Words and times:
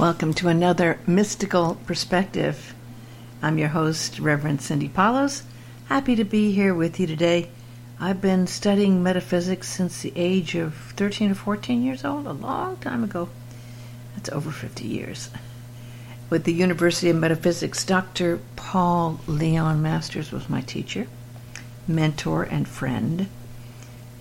Welcome 0.00 0.32
to 0.36 0.48
another 0.48 0.98
mystical 1.06 1.74
perspective. 1.84 2.74
I'm 3.42 3.58
your 3.58 3.68
host, 3.68 4.18
Reverend 4.18 4.62
Cindy 4.62 4.88
Palos. 4.88 5.42
Happy 5.90 6.16
to 6.16 6.24
be 6.24 6.52
here 6.52 6.74
with 6.74 6.98
you 6.98 7.06
today. 7.06 7.50
I've 8.00 8.22
been 8.22 8.46
studying 8.46 9.02
metaphysics 9.02 9.68
since 9.68 10.00
the 10.00 10.14
age 10.16 10.54
of 10.54 10.74
13 10.96 11.32
or 11.32 11.34
14 11.34 11.82
years 11.82 12.02
old, 12.02 12.26
a 12.26 12.32
long 12.32 12.78
time 12.78 13.04
ago. 13.04 13.28
That's 14.14 14.30
over 14.30 14.50
50 14.50 14.86
years. 14.86 15.28
With 16.30 16.44
the 16.44 16.54
University 16.54 17.10
of 17.10 17.16
Metaphysics, 17.16 17.84
Dr. 17.84 18.40
Paul 18.56 19.20
Leon 19.26 19.82
Masters 19.82 20.32
was 20.32 20.48
my 20.48 20.62
teacher, 20.62 21.08
mentor, 21.86 22.44
and 22.44 22.66
friend. 22.66 23.28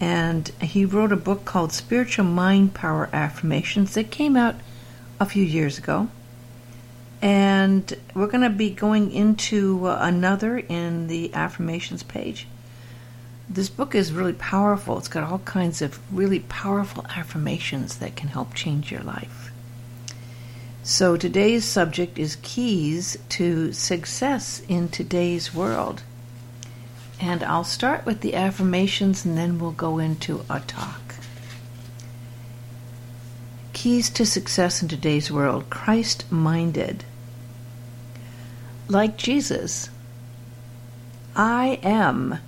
And 0.02 0.50
he 0.62 0.84
wrote 0.84 1.14
a 1.14 1.16
book 1.16 1.46
called 1.46 1.72
Spiritual 1.72 2.26
Mind 2.26 2.74
Power 2.74 3.10
Affirmations 3.14 3.94
that 3.94 4.12
came 4.12 4.36
out 4.36 4.56
a 5.20 5.26
few 5.26 5.44
years 5.44 5.78
ago. 5.78 6.08
And 7.22 7.94
we're 8.14 8.28
going 8.28 8.44
to 8.44 8.50
be 8.50 8.70
going 8.70 9.12
into 9.12 9.88
uh, 9.88 10.00
another 10.02 10.58
in 10.58 11.08
the 11.08 11.34
affirmations 11.34 12.04
page. 12.04 12.48
This 13.50 13.68
book 13.68 13.96
is 13.96 14.14
really 14.14 14.34
powerful. 14.34 14.98
It's 14.98 15.08
got 15.08 15.30
all 15.30 15.40
kinds 15.40 15.82
of 15.82 16.00
really 16.16 16.40
powerful 16.42 17.06
affirmations 17.10 17.98
that 17.98 18.16
can 18.16 18.30
help 18.30 18.54
change 18.54 18.92
your 18.92 19.02
life. 19.02 19.52
So 20.84 21.18
today's 21.18 21.66
subject 21.66 22.18
is 22.18 22.38
keys 22.42 23.18
to 23.30 23.74
success 23.74 24.62
in 24.68 24.90
today's 24.90 25.54
world. 25.54 26.04
And 27.20 27.44
I'll 27.44 27.66
start 27.66 28.06
with 28.06 28.22
the 28.22 28.36
affirmations 28.36 29.26
and 29.26 29.38
then 29.38 29.60
we'll 29.60 29.72
go 29.72 29.98
into 29.98 30.46
a 30.50 30.62
talk. 30.62 31.09
Keys 33.80 34.10
to 34.10 34.26
success 34.26 34.82
in 34.82 34.90
today's 34.90 35.32
world 35.32 35.70
Christ 35.70 36.30
minded. 36.30 37.06
Like 38.90 39.16
Jesus, 39.16 39.90
I 41.34 41.80
am 41.82 42.40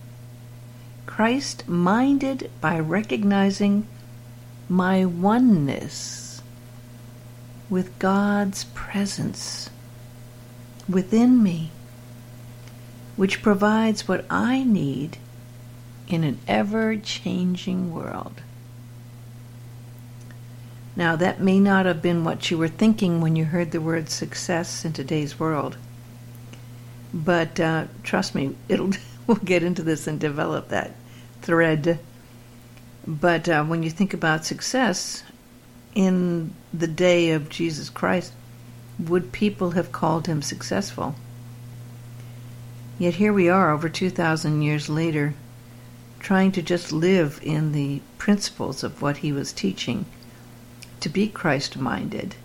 Christ 1.06 1.70
minded 1.70 2.52
by 2.60 2.78
recognizing 2.78 3.88
my 4.68 5.06
oneness 5.06 6.42
with 7.70 7.98
God's 7.98 8.66
presence 8.74 9.70
within 10.90 11.42
me, 11.42 11.72
which 13.16 13.42
provides 13.42 14.06
what 14.06 14.26
I 14.30 14.66
need 14.66 15.18
in 16.10 16.26
an 16.26 16.40
ever 16.46 16.98
changing 16.98 17.94
world. 17.94 18.42
Now, 20.96 21.16
that 21.16 21.40
may 21.40 21.58
not 21.60 21.86
have 21.86 22.02
been 22.02 22.26
what 22.26 22.52
you 22.52 22.58
were 22.58 22.68
thinking 22.68 23.22
when 23.22 23.38
you 23.38 23.46
heard 23.46 23.72
the 23.72 23.80
word 23.80 24.10
success 24.10 24.84
in 24.84 24.92
today's 24.92 25.40
world. 25.40 25.78
But 27.14 27.60
uh, 27.60 27.86
trust 28.04 28.36
me, 28.36 28.56
it'll 28.70 28.92
we'll 29.26 29.38
get 29.38 29.64
into 29.64 29.84
this 29.84 30.06
and 30.08 30.20
develop 30.20 30.68
that 30.68 30.92
thread. 31.42 32.00
But 33.08 33.48
uh, 33.48 33.64
when 33.64 33.84
you 33.84 33.90
think 33.90 34.14
about 34.14 34.46
success 34.46 35.24
in 35.96 36.54
the 36.74 36.88
day 36.88 37.32
of 37.32 37.50
Jesus 37.50 37.90
Christ, 37.90 38.34
would 39.00 39.32
people 39.32 39.72
have 39.72 39.92
called 39.92 40.28
him 40.28 40.42
successful? 40.42 41.16
Yet 43.00 43.16
here 43.16 43.34
we 43.34 43.50
are, 43.50 43.72
over 43.72 43.90
2,000 43.90 44.62
years 44.62 44.90
later, 44.90 45.34
trying 46.20 46.52
to 46.52 46.62
just 46.62 46.92
live 46.92 47.40
in 47.42 47.72
the 47.72 48.02
principles 48.18 48.84
of 48.84 49.02
what 49.02 49.18
he 49.18 49.32
was 49.32 49.54
teaching 49.54 50.06
to 51.02 51.10
be 51.10 51.28
Christ 51.28 51.78
minded. 51.78 52.36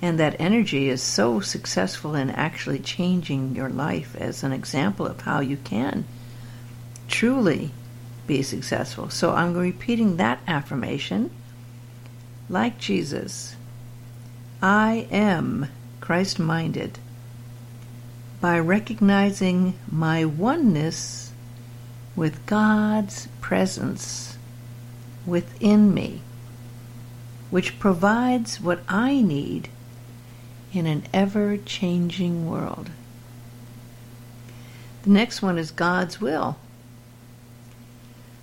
And 0.00 0.18
that 0.18 0.40
energy 0.40 0.88
is 0.88 1.02
so 1.02 1.40
successful 1.40 2.14
in 2.14 2.30
actually 2.30 2.78
changing 2.78 3.54
your 3.54 3.68
life 3.68 4.16
as 4.16 4.42
an 4.42 4.52
example 4.52 5.06
of 5.06 5.20
how 5.20 5.40
you 5.40 5.56
can 5.58 6.04
truly 7.08 7.70
be 8.26 8.42
successful. 8.42 9.10
So 9.10 9.32
I'm 9.32 9.54
repeating 9.54 10.16
that 10.16 10.40
affirmation 10.46 11.30
like 12.48 12.78
Jesus. 12.78 13.56
I 14.60 15.06
am 15.10 15.68
Christ 16.00 16.38
minded 16.38 16.98
by 18.40 18.58
recognizing 18.58 19.78
my 19.90 20.24
oneness 20.24 21.32
with 22.16 22.44
God's 22.46 23.28
presence 23.40 24.36
within 25.24 25.94
me 25.94 26.22
which 27.52 27.78
provides 27.78 28.62
what 28.62 28.80
I 28.88 29.20
need 29.20 29.68
in 30.72 30.86
an 30.86 31.02
ever 31.12 31.58
changing 31.58 32.48
world. 32.48 32.88
The 35.02 35.10
next 35.10 35.42
one 35.42 35.58
is 35.58 35.70
God's 35.70 36.18
will. 36.18 36.56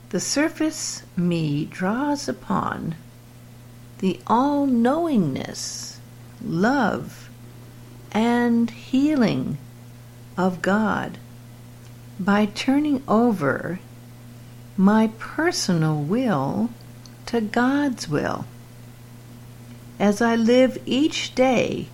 The 0.09 0.19
surface 0.19 1.01
me 1.17 1.65
draws 1.65 2.29
upon 2.29 2.93
the 3.97 4.19
all 4.27 4.67
knowingness, 4.67 5.99
love, 6.45 7.31
and 8.11 8.69
healing 8.69 9.57
of 10.37 10.61
God 10.61 11.17
by 12.19 12.45
turning 12.45 13.01
over 13.07 13.79
my 14.77 15.09
personal 15.17 15.99
will 15.99 16.69
to 17.25 17.41
God's 17.41 18.07
will 18.07 18.45
as 19.99 20.21
I 20.21 20.35
live 20.35 20.81
each 20.85 21.35
day 21.35 21.87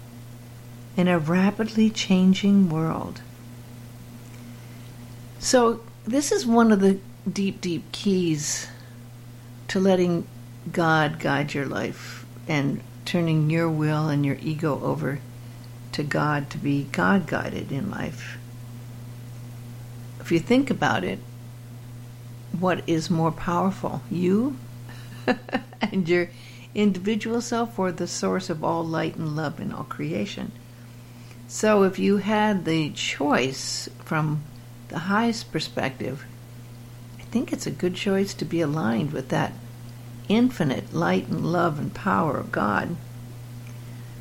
in 0.96 1.08
a 1.08 1.20
rapidly 1.20 1.90
changing 1.90 2.70
world. 2.70 3.22
So, 5.40 5.82
this 6.06 6.32
is 6.32 6.46
one 6.46 6.72
of 6.72 6.80
the 6.80 7.00
deep, 7.30 7.62
deep 7.62 7.92
keys 7.92 8.68
to 9.68 9.80
letting 9.80 10.28
God 10.72 11.20
guide 11.20 11.54
your 11.54 11.66
life 11.66 12.26
and 12.48 12.82
turning 13.06 13.50
your 13.50 13.70
will 13.70 14.08
and 14.08 14.26
your 14.26 14.38
ego 14.42 14.80
over 14.84 15.20
to 15.92 16.04
God 16.04 16.50
to 16.52 16.58
be 16.58 16.84
God 16.92 17.28
guided 17.28 17.72
in 17.72 17.90
life. 17.90 18.38
If 20.20 20.32
you 20.32 20.40
think 20.40 20.70
about 20.70 21.04
it, 21.04 21.20
what 22.60 22.88
is 22.88 23.10
more 23.10 23.32
powerful, 23.32 24.02
you 24.10 24.58
and 25.82 26.08
your 26.08 26.30
individual 26.76 27.42
self 27.42 27.80
or 27.80 27.92
the 27.92 28.06
source 28.06 28.50
of 28.50 28.64
all 28.64 28.86
light 28.86 29.16
and 29.16 29.36
love 29.36 29.60
in 29.60 29.72
all 29.72 29.86
creation. 29.86 30.52
So, 31.48 31.84
if 31.84 31.98
you 31.98 32.18
had 32.18 32.66
the 32.66 32.90
choice 32.92 33.88
from 34.04 34.44
the 34.90 35.00
highest 35.00 35.52
perspective, 35.52 36.26
I 37.20 37.24
think 37.24 37.54
it's 37.54 37.66
a 37.66 37.72
good 37.72 37.96
choice 37.96 38.34
to 38.36 38.46
be 38.46 38.62
aligned 38.62 39.14
with 39.14 39.30
that 39.30 39.54
infinite 40.28 40.94
light 40.94 41.28
and 41.28 41.46
love 41.46 41.80
and 41.80 41.94
power 41.94 42.38
of 42.38 42.52
God. 42.52 42.96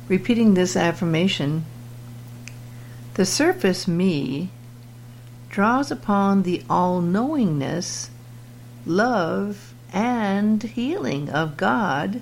Repeating 0.07 0.53
this 0.53 0.75
affirmation, 0.75 1.65
the 3.15 3.25
surface 3.25 3.87
me 3.87 4.49
draws 5.49 5.89
upon 5.89 6.43
the 6.43 6.61
all 6.69 7.01
knowingness, 7.01 8.11
love, 8.85 9.73
and 9.91 10.61
healing 10.61 11.29
of 11.29 11.57
God 11.57 12.21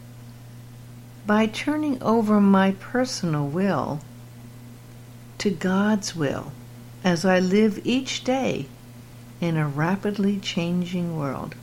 by 1.26 1.46
turning 1.46 2.02
over 2.02 2.42
my 2.42 2.72
personal 2.72 3.48
will 3.48 4.02
to 5.38 5.50
God's 5.50 6.16
will 6.16 6.52
as 7.04 7.26
I 7.26 7.40
live 7.40 7.80
each 7.84 8.24
day 8.24 8.68
in 9.40 9.58
a 9.58 9.68
rapidly 9.68 10.40
changing 10.40 11.18
world. 11.18 11.56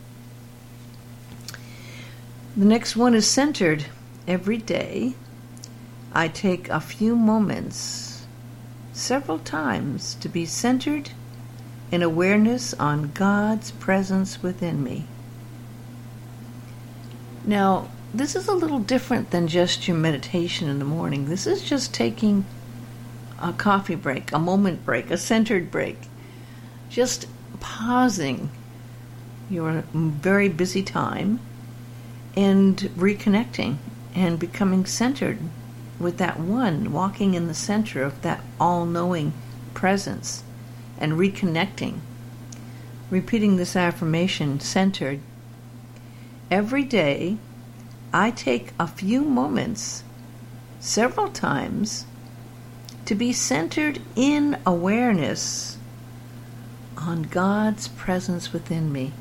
The 2.57 2.65
next 2.65 2.97
one 2.97 3.15
is 3.15 3.27
centered. 3.29 3.87
Every 4.27 4.59
day, 4.59 5.15
I 6.13 6.29
take 6.29 6.69
a 6.69 6.81
few 6.81 7.17
moments, 7.17 8.27
several 8.93 9.39
times, 9.39 10.15
to 10.17 10.29
be 10.29 10.45
centered 10.45 11.11
in 11.91 12.03
awareness 12.03 12.75
on 12.75 13.13
God's 13.15 13.71
presence 13.73 14.43
within 14.43 14.83
me. 14.83 15.07
Now, 17.45 17.89
this 18.13 18.35
is 18.35 18.49
a 18.49 18.55
little 18.55 18.81
different 18.81 19.31
than 19.31 19.47
just 19.47 19.87
your 19.87 19.97
meditation 19.97 20.69
in 20.69 20.79
the 20.79 20.85
morning. 20.85 21.27
This 21.27 21.47
is 21.47 21.63
just 21.63 21.95
taking 21.95 22.45
a 23.41 23.53
coffee 23.53 23.95
break, 23.95 24.33
a 24.33 24.39
moment 24.39 24.85
break, 24.85 25.11
a 25.11 25.17
centered 25.17 25.71
break. 25.71 25.97
Just 26.89 27.27
pausing 27.61 28.51
your 29.49 29.85
very 29.93 30.49
busy 30.49 30.83
time 30.83 31.39
and 32.37 32.79
reconnecting 32.97 33.77
and 34.15 34.39
becoming 34.39 34.87
centered 34.87 35.39
with 36.01 36.19
that 36.19 36.41
one, 36.41 36.93
walking 36.93 37.35
in 37.35 37.47
the 37.47 37.55
center 37.55 38.03
of 38.03 38.23
that 38.23 38.41
all 38.59 38.87
knowing 38.87 39.33
presence 39.73 40.43
and 40.99 41.13
reconnecting. 41.13 42.01
Repeating 43.09 43.57
this 43.57 43.77
affirmation 43.77 44.59
centered 44.59 45.21
every 46.51 46.83
day 46.83 47.39
I 48.13 48.31
take 48.31 48.73
a 48.79 48.89
few 48.89 49.23
moments 49.23 50.03
several 50.81 51.29
times 51.29 52.07
to 53.05 53.15
be 53.15 53.33
centered 53.33 54.01
in 54.17 54.59
awareness 54.67 55.79
on 56.97 57.23
God's 57.23 57.89
presence 57.89 58.53
within 58.53 58.93
me. 58.93 59.13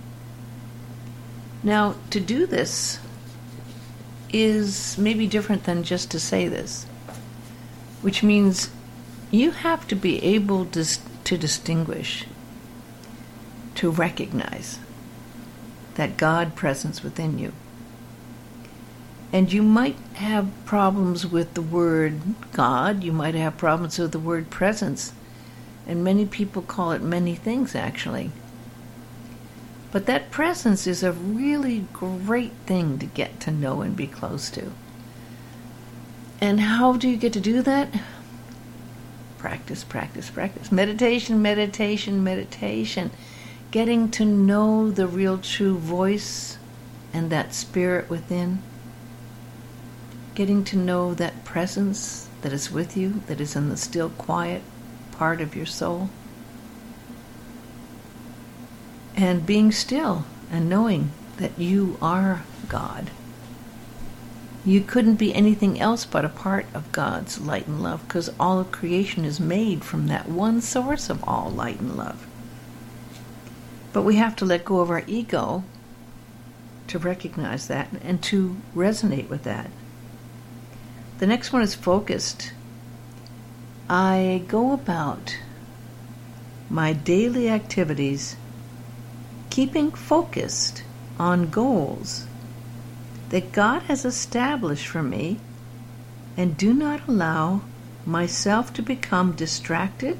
Now, 1.64 1.96
to 2.10 2.20
do 2.20 2.46
this 2.46 3.00
is 4.32 4.98
maybe 4.98 5.28
different 5.28 5.64
than 5.64 5.84
just 5.84 6.12
to 6.12 6.20
say 6.20 6.48
this, 6.48 6.86
which 8.02 8.24
means 8.24 8.70
you 9.32 9.52
have 9.52 9.88
to 9.88 9.96
be 9.96 10.24
able 10.24 10.66
to, 10.66 10.86
to 11.24 11.38
distinguish, 11.38 12.26
to 13.76 13.92
recognize 13.92 14.80
that 15.96 16.18
God 16.18 16.56
presence 16.56 17.04
within 17.04 17.38
you. 17.38 17.54
And 19.31 19.54
you 19.54 19.62
might 19.62 19.98
have 20.16 20.50
problems 20.66 21.26
with 21.26 21.54
the 21.54 21.62
word 21.62 22.20
God, 22.52 23.04
you 23.04 23.12
might 23.12 23.36
have 23.36 23.58
problems 23.58 24.00
with 24.00 24.12
the 24.12 24.20
word 24.20 24.50
presence, 24.50 25.14
and 25.86 26.04
many 26.04 26.26
people 26.26 26.62
call 26.62 26.92
it 26.92 27.02
many 27.02 27.36
things 27.36 27.76
actually. 27.76 28.31
But 29.92 30.06
that 30.06 30.31
presence 30.31 30.86
is 30.86 31.04
a 31.04 31.12
really 31.12 31.86
great 31.94 32.54
thing 32.66 33.00
to 33.00 33.06
get 33.06 33.40
to 33.42 33.52
know 33.52 33.81
and 33.81 33.96
be 33.96 34.08
close 34.08 34.50
to. 34.52 34.72
And 36.42 36.60
how 36.60 36.94
do 36.94 37.10
you 37.10 37.18
get 37.18 37.34
to 37.34 37.40
do 37.40 37.62
that? 37.64 37.90
Practice, 39.38 39.84
practice, 39.84 40.30
practice. 40.30 40.72
Meditation, 40.72 41.42
meditation, 41.42 42.24
meditation. 42.24 43.12
Getting 43.72 44.10
to 44.12 44.26
know 44.26 44.92
the 44.92 45.08
real 45.08 45.38
true 45.38 45.78
voice 45.78 46.58
and 47.14 47.30
that 47.30 47.54
spirit 47.54 48.10
within 48.10 48.62
getting 50.40 50.64
to 50.64 50.78
know 50.78 51.14
that 51.14 51.44
presence 51.44 52.30
that 52.44 52.54
is 52.54 52.72
with 52.72 52.96
you, 52.96 53.22
that 53.28 53.42
is 53.42 53.58
in 53.58 53.68
the 53.68 53.76
still 53.76 54.10
quiet 54.12 54.62
part 55.12 55.42
of 55.42 55.54
your 55.54 55.66
soul. 55.66 56.10
And 59.18 59.46
being 59.46 59.74
still 59.74 60.24
and 60.50 60.70
knowing 60.70 61.12
that 61.36 61.60
you 61.60 61.98
are 62.02 62.44
God. 62.70 63.12
You 64.64 64.80
couldn't 64.80 65.16
be 65.16 65.36
anything 65.36 65.78
else 65.78 66.06
but 66.06 66.24
a 66.24 66.30
part 66.30 66.68
of 66.74 66.90
God's 66.94 67.42
light 67.42 67.68
and 67.68 67.84
love 67.84 68.08
because 68.08 68.32
all 68.40 68.62
of 68.62 68.72
creation 68.72 69.26
is 69.26 69.42
made 69.42 69.84
from 69.84 70.08
that 70.08 70.30
one 70.30 70.62
source 70.62 71.10
of 71.10 71.22
all 71.28 71.50
light 71.50 71.82
and 71.82 71.98
love. 71.98 72.26
But 73.92 74.04
we 74.04 74.16
have 74.16 74.38
to 74.38 74.46
let 74.46 74.64
go 74.64 74.80
of 74.80 74.90
our 74.90 75.04
ego 75.06 75.66
to 76.88 76.98
recognize 76.98 77.68
that 77.68 77.90
and 78.02 78.24
to 78.24 78.56
resonate 78.74 79.28
with 79.28 79.44
that. 79.44 79.70
The 81.19 81.27
next 81.27 81.51
one 81.51 81.62
is 81.62 81.75
focused. 81.75 82.54
I 83.89 84.44
go 84.48 84.71
about 84.71 85.36
my 86.69 86.94
daily 86.94 87.50
activities 87.50 88.38
keeping 89.50 89.92
focused 89.92 90.83
on 91.19 91.50
goals 91.50 92.25
that 93.31 93.51
God 93.51 93.81
has 93.83 94.06
established 94.06 94.88
for 94.88 95.04
me 95.04 95.39
and 96.38 96.56
do 96.56 96.74
not 96.74 97.06
allow 97.06 97.63
myself 98.06 98.71
to 98.74 98.81
become 98.81 99.33
distracted, 99.33 100.18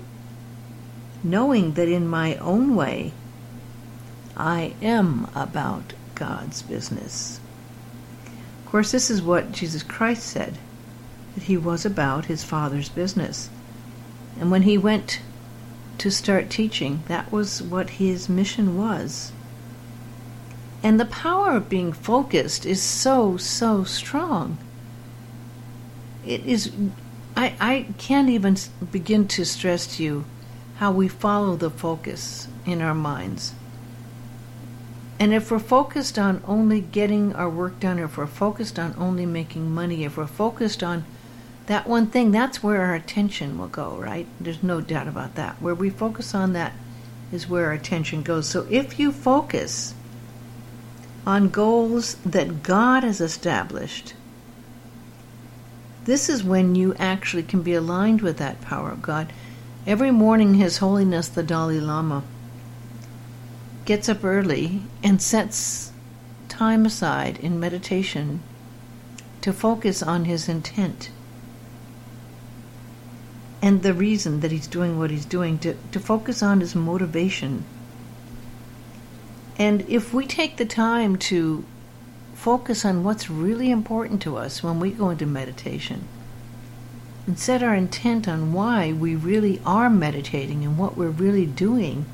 knowing 1.24 1.76
that 1.76 1.88
in 1.88 2.10
my 2.10 2.36
own 2.36 2.76
way 2.76 3.14
I 4.36 4.74
am 4.82 5.30
about 5.34 5.94
God's 6.16 6.62
business. 6.62 7.40
Of 8.66 8.72
course, 8.72 8.92
this 8.92 9.10
is 9.10 9.22
what 9.22 9.54
Jesus 9.54 9.82
Christ 9.82 10.24
said 10.24 10.58
that 11.36 11.44
he 11.44 11.58
was 11.58 11.86
about 11.86 12.26
his 12.26 12.44
father's 12.44 12.90
business. 12.90 13.50
And 14.40 14.52
when 14.52 14.64
he 14.64 14.78
went 14.78 15.22
to 16.00 16.10
start 16.10 16.50
teaching, 16.50 17.04
that 17.08 17.32
was 17.32 17.62
what 17.62 17.92
his 17.92 18.30
mission 18.30 18.78
was. 18.78 19.32
And 20.82 21.00
the 21.00 21.06
power 21.06 21.52
of 21.52 21.70
being 21.70 21.92
focused 21.92 22.66
is 22.66 22.82
so, 22.82 23.38
so 23.38 23.84
strong. 23.84 24.58
It 26.26 26.46
is, 26.46 26.72
I, 27.36 27.54
I 27.60 27.88
can't 27.98 28.30
even 28.30 28.58
begin 28.92 29.28
to 29.30 29.46
stress 29.46 29.98
to 29.98 30.04
you 30.04 30.26
how 30.78 30.92
we 30.92 31.10
follow 31.10 31.58
the 31.58 31.70
focus 31.70 32.48
in 32.66 32.82
our 32.82 32.96
minds. 32.96 33.54
And 35.20 35.34
if 35.34 35.52
we're 35.52 35.60
focused 35.60 36.18
on 36.18 36.42
only 36.48 36.80
getting 36.80 37.36
our 37.36 37.50
work 37.50 37.82
done, 37.82 38.00
if 38.00 38.18
we're 38.18 38.26
focused 38.26 38.80
on 38.80 38.96
only 38.98 39.26
making 39.26 39.70
money, 39.70 40.06
if 40.06 40.16
we're 40.16 40.28
focused 40.28 40.82
on 40.82 41.04
that 41.70 41.88
one 41.88 42.08
thing, 42.08 42.32
that's 42.32 42.64
where 42.64 42.82
our 42.82 42.96
attention 42.96 43.60
will 43.60 43.68
go, 43.68 43.96
right? 43.98 44.26
There's 44.40 44.64
no 44.64 44.82
doubt 44.82 45.08
about 45.08 45.36
that. 45.36 45.62
Where 45.62 45.76
we 45.76 45.92
focus 45.92 46.34
on 46.34 46.54
that 46.54 46.74
is 47.32 47.48
where 47.48 47.68
our 47.68 47.74
attention 47.74 48.24
goes. 48.24 48.50
So 48.50 48.66
if 48.72 49.00
you 49.00 49.12
focus 49.12 49.94
on 51.28 51.50
goals 51.50 52.16
that 52.26 52.64
God 52.64 53.04
has 53.04 53.22
established, 53.22 54.16
this 56.06 56.28
is 56.28 56.44
when 56.44 56.74
you 56.74 56.96
actually 56.96 57.44
can 57.44 57.62
be 57.62 57.76
aligned 57.76 58.24
with 58.24 58.38
that 58.38 58.62
power 58.62 58.90
of 58.90 59.04
God. 59.04 59.32
Every 59.86 60.10
morning, 60.10 60.56
His 60.56 60.80
Holiness 60.80 61.28
the 61.28 61.44
Dalai 61.44 61.80
Lama 61.80 62.24
gets 63.86 64.10
up 64.10 64.24
early 64.24 64.82
and 65.04 65.22
sets 65.22 65.92
time 66.48 66.88
aside 66.88 67.38
in 67.38 67.60
meditation 67.60 68.42
to 69.42 69.54
focus 69.54 70.02
on 70.02 70.26
his 70.26 70.50
intent 70.50 71.12
and 73.62 73.84
the 73.84 73.94
reason 73.94 74.40
that 74.40 74.52
he's 74.52 74.68
doing 74.68 74.98
what 74.98 75.12
he's 75.12 75.26
doing, 75.26 75.60
to, 75.60 75.76
to 75.92 76.00
focus 76.00 76.42
on 76.42 76.62
his 76.62 76.76
motivation. 76.76 77.66
And 79.58 79.82
if 79.90 80.14
we 80.14 80.26
take 80.26 80.58
the 80.58 80.66
time 80.66 81.18
to 81.18 81.66
focus 82.34 82.86
on 82.86 83.04
what's 83.04 83.30
really 83.30 83.70
important 83.70 84.22
to 84.22 84.38
us 84.38 84.64
when 84.64 84.80
we 84.80 84.92
go 84.92 85.10
into 85.10 85.26
meditation, 85.26 86.08
and 87.28 87.38
set 87.38 87.62
our 87.62 87.76
intent 87.76 88.28
on 88.28 88.54
why 88.54 88.94
we 88.94 89.16
really 89.16 89.62
are 89.66 89.90
meditating 89.90 90.64
and 90.64 90.78
what 90.78 90.96
we're 90.96 91.10
really 91.10 91.46
doing, 91.46 92.06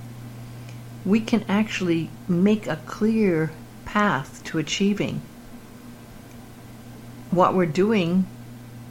we 1.05 1.21
can 1.21 1.45
actually 1.47 2.09
make 2.27 2.65
a 2.65 2.81
clear 2.87 3.51
path 3.85 4.43
to 4.45 4.57
achieving 4.57 5.21
what 7.29 7.53
we're 7.53 7.65
doing 7.67 8.25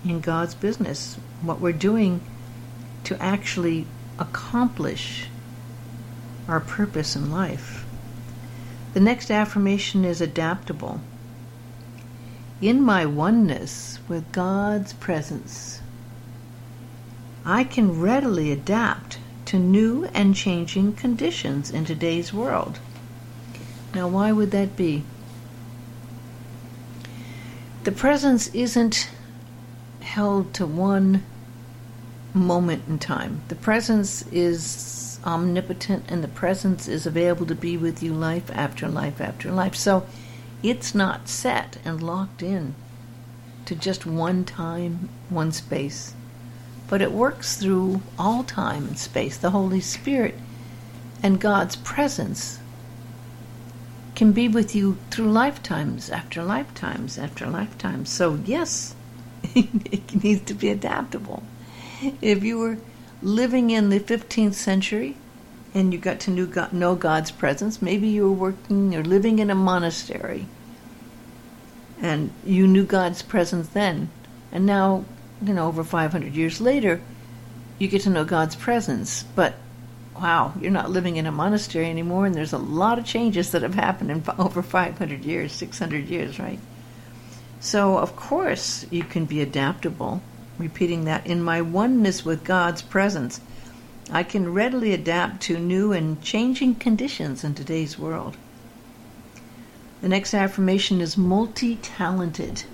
in 0.05 0.21
God's 0.21 0.55
business, 0.55 1.17
what 1.43 1.61
we're 1.61 1.73
doing 1.73 2.21
to 3.05 3.23
actually 3.23 3.87
accomplish 4.19 5.29
our 6.49 6.61
purpose 6.61 7.17
in 7.17 7.31
life. 7.31 7.85
The 8.93 9.01
next 9.01 9.31
affirmation 9.31 10.05
is 10.05 10.21
adaptable. 10.21 11.01
In 12.61 12.81
my 12.81 13.05
oneness 13.05 13.99
with 14.09 14.31
God's 14.33 14.93
presence, 14.93 15.81
I 17.45 17.65
can 17.65 18.01
readily 18.01 18.53
adapt 18.53 19.19
to 19.47 19.59
new 19.59 20.05
and 20.15 20.35
changing 20.35 20.95
conditions 20.95 21.71
in 21.71 21.85
today's 21.85 22.33
world. 22.33 22.79
Now, 23.95 24.09
why 24.09 24.33
would 24.33 24.51
that 24.53 24.77
be? 24.77 25.05
The 27.85 27.93
presence 27.93 28.49
isn't 28.55 29.11
held 30.01 30.55
to 30.55 30.67
one 30.67 31.23
moment 32.35 32.83
in 32.89 32.99
time. 32.99 33.43
The 33.49 33.55
presence 33.55 34.27
is 34.33 35.21
omnipotent 35.25 36.05
and 36.09 36.23
the 36.23 36.29
presence 36.29 36.89
is 36.89 37.07
available 37.07 37.47
to 37.47 37.55
be 37.55 37.77
with 37.77 38.03
you 38.03 38.13
life 38.13 38.51
after 38.53 38.89
life 38.89 39.21
after 39.21 39.51
life. 39.51 39.75
So 39.75 40.07
it's 40.63 40.95
not 40.95 41.29
set 41.29 41.79
and 41.85 42.03
locked 42.03 42.43
in 42.43 42.75
to 43.67 43.75
just 43.75 44.05
one 44.05 44.45
time, 44.45 45.09
one 45.31 45.53
space. 45.53 46.15
But 46.89 47.01
it 47.01 47.13
works 47.13 47.57
through 47.57 48.03
all 48.19 48.43
time 48.43 48.89
and 48.89 48.99
space. 48.99 49.37
The 49.37 49.51
Holy 49.51 49.81
Spirit 49.81 50.35
and 51.23 51.41
God's 51.41 51.77
presence 51.77 52.59
can 54.15 54.33
be 54.33 54.49
with 54.49 54.75
you 54.75 54.99
through 55.11 55.31
lifetimes 55.31 56.11
after 56.11 56.43
lifetimes 56.43 57.19
after 57.19 57.47
lifetimes. 57.47 58.11
So, 58.11 58.39
yes, 58.45 58.95
it 59.55 60.23
needs 60.23 60.43
to 60.43 60.55
be 60.55 60.69
adaptable 60.69 61.43
if 62.21 62.43
you 62.43 62.59
were 62.59 62.79
living 63.23 63.71
in 63.71 63.91
the 63.91 64.01
15th 64.01 64.55
century 64.55 65.17
and 65.73 65.93
you 65.93 65.99
got 65.99 66.21
to 66.21 66.31
know 66.73 66.95
God's 66.95 67.31
presence, 67.31 67.83
maybe 67.83 68.09
you 68.09 68.25
were 68.25 68.51
working 68.51 68.95
or 68.95 69.03
living 69.03 69.39
in 69.39 69.51
a 69.51 69.55
monastery 69.55 70.47
and 72.01 72.31
you 72.45 72.67
knew 72.67 72.85
God's 72.85 73.23
presence 73.23 73.69
then. 73.69 74.11
And 74.53 74.67
now, 74.67 75.05
you 75.43 75.55
know, 75.55 75.69
over 75.69 75.83
500 75.83 76.35
years 76.35 76.61
later, 76.61 77.01
you 77.79 77.89
get 77.89 78.03
to 78.03 78.11
know 78.11 78.25
God's 78.25 78.57
presence. 78.57 79.25
But 79.35 79.55
wow, 80.15 80.53
you're 80.61 80.71
not 80.71 80.91
living 80.91 81.17
in 81.17 81.27
a 81.27 81.33
monastery 81.33 81.91
anymore, 81.91 82.27
and 82.27 82.35
there's 82.35 82.53
a 82.53 82.59
lot 82.59 82.99
of 82.99 83.05
changes 83.05 83.51
that 83.51 83.63
have 83.63 83.75
happened 83.75 84.11
in 84.11 84.23
over 84.39 84.63
500 84.63 85.25
years, 85.25 85.53
600 85.53 86.09
years, 86.09 86.39
right? 86.39 86.61
So, 87.61 87.97
of 87.97 88.15
course, 88.15 88.87
you 88.91 89.03
can 89.03 89.25
be 89.25 89.41
adaptable 89.41 90.21
Repeating 90.59 91.05
that, 91.05 91.27
in 91.27 91.43
my 91.43 91.61
oneness 91.61 92.25
with 92.25 92.45
God's 92.45 92.83
presence, 92.83 93.41
I 94.11 94.23
can 94.23 94.53
readily 94.53 94.93
adapt 94.93 95.43
to 95.43 95.59
new 95.59 95.93
and 95.93 96.23
changing 96.23 96.77
conditions 96.77 97.43
in 97.43 97.55
today's 97.55 97.99
world. 97.99 98.37
The 100.01 100.09
next 100.09 100.35
affirmation 100.35 101.01
is 101.01 101.17
multi 101.17 101.77
talented. 101.77 102.65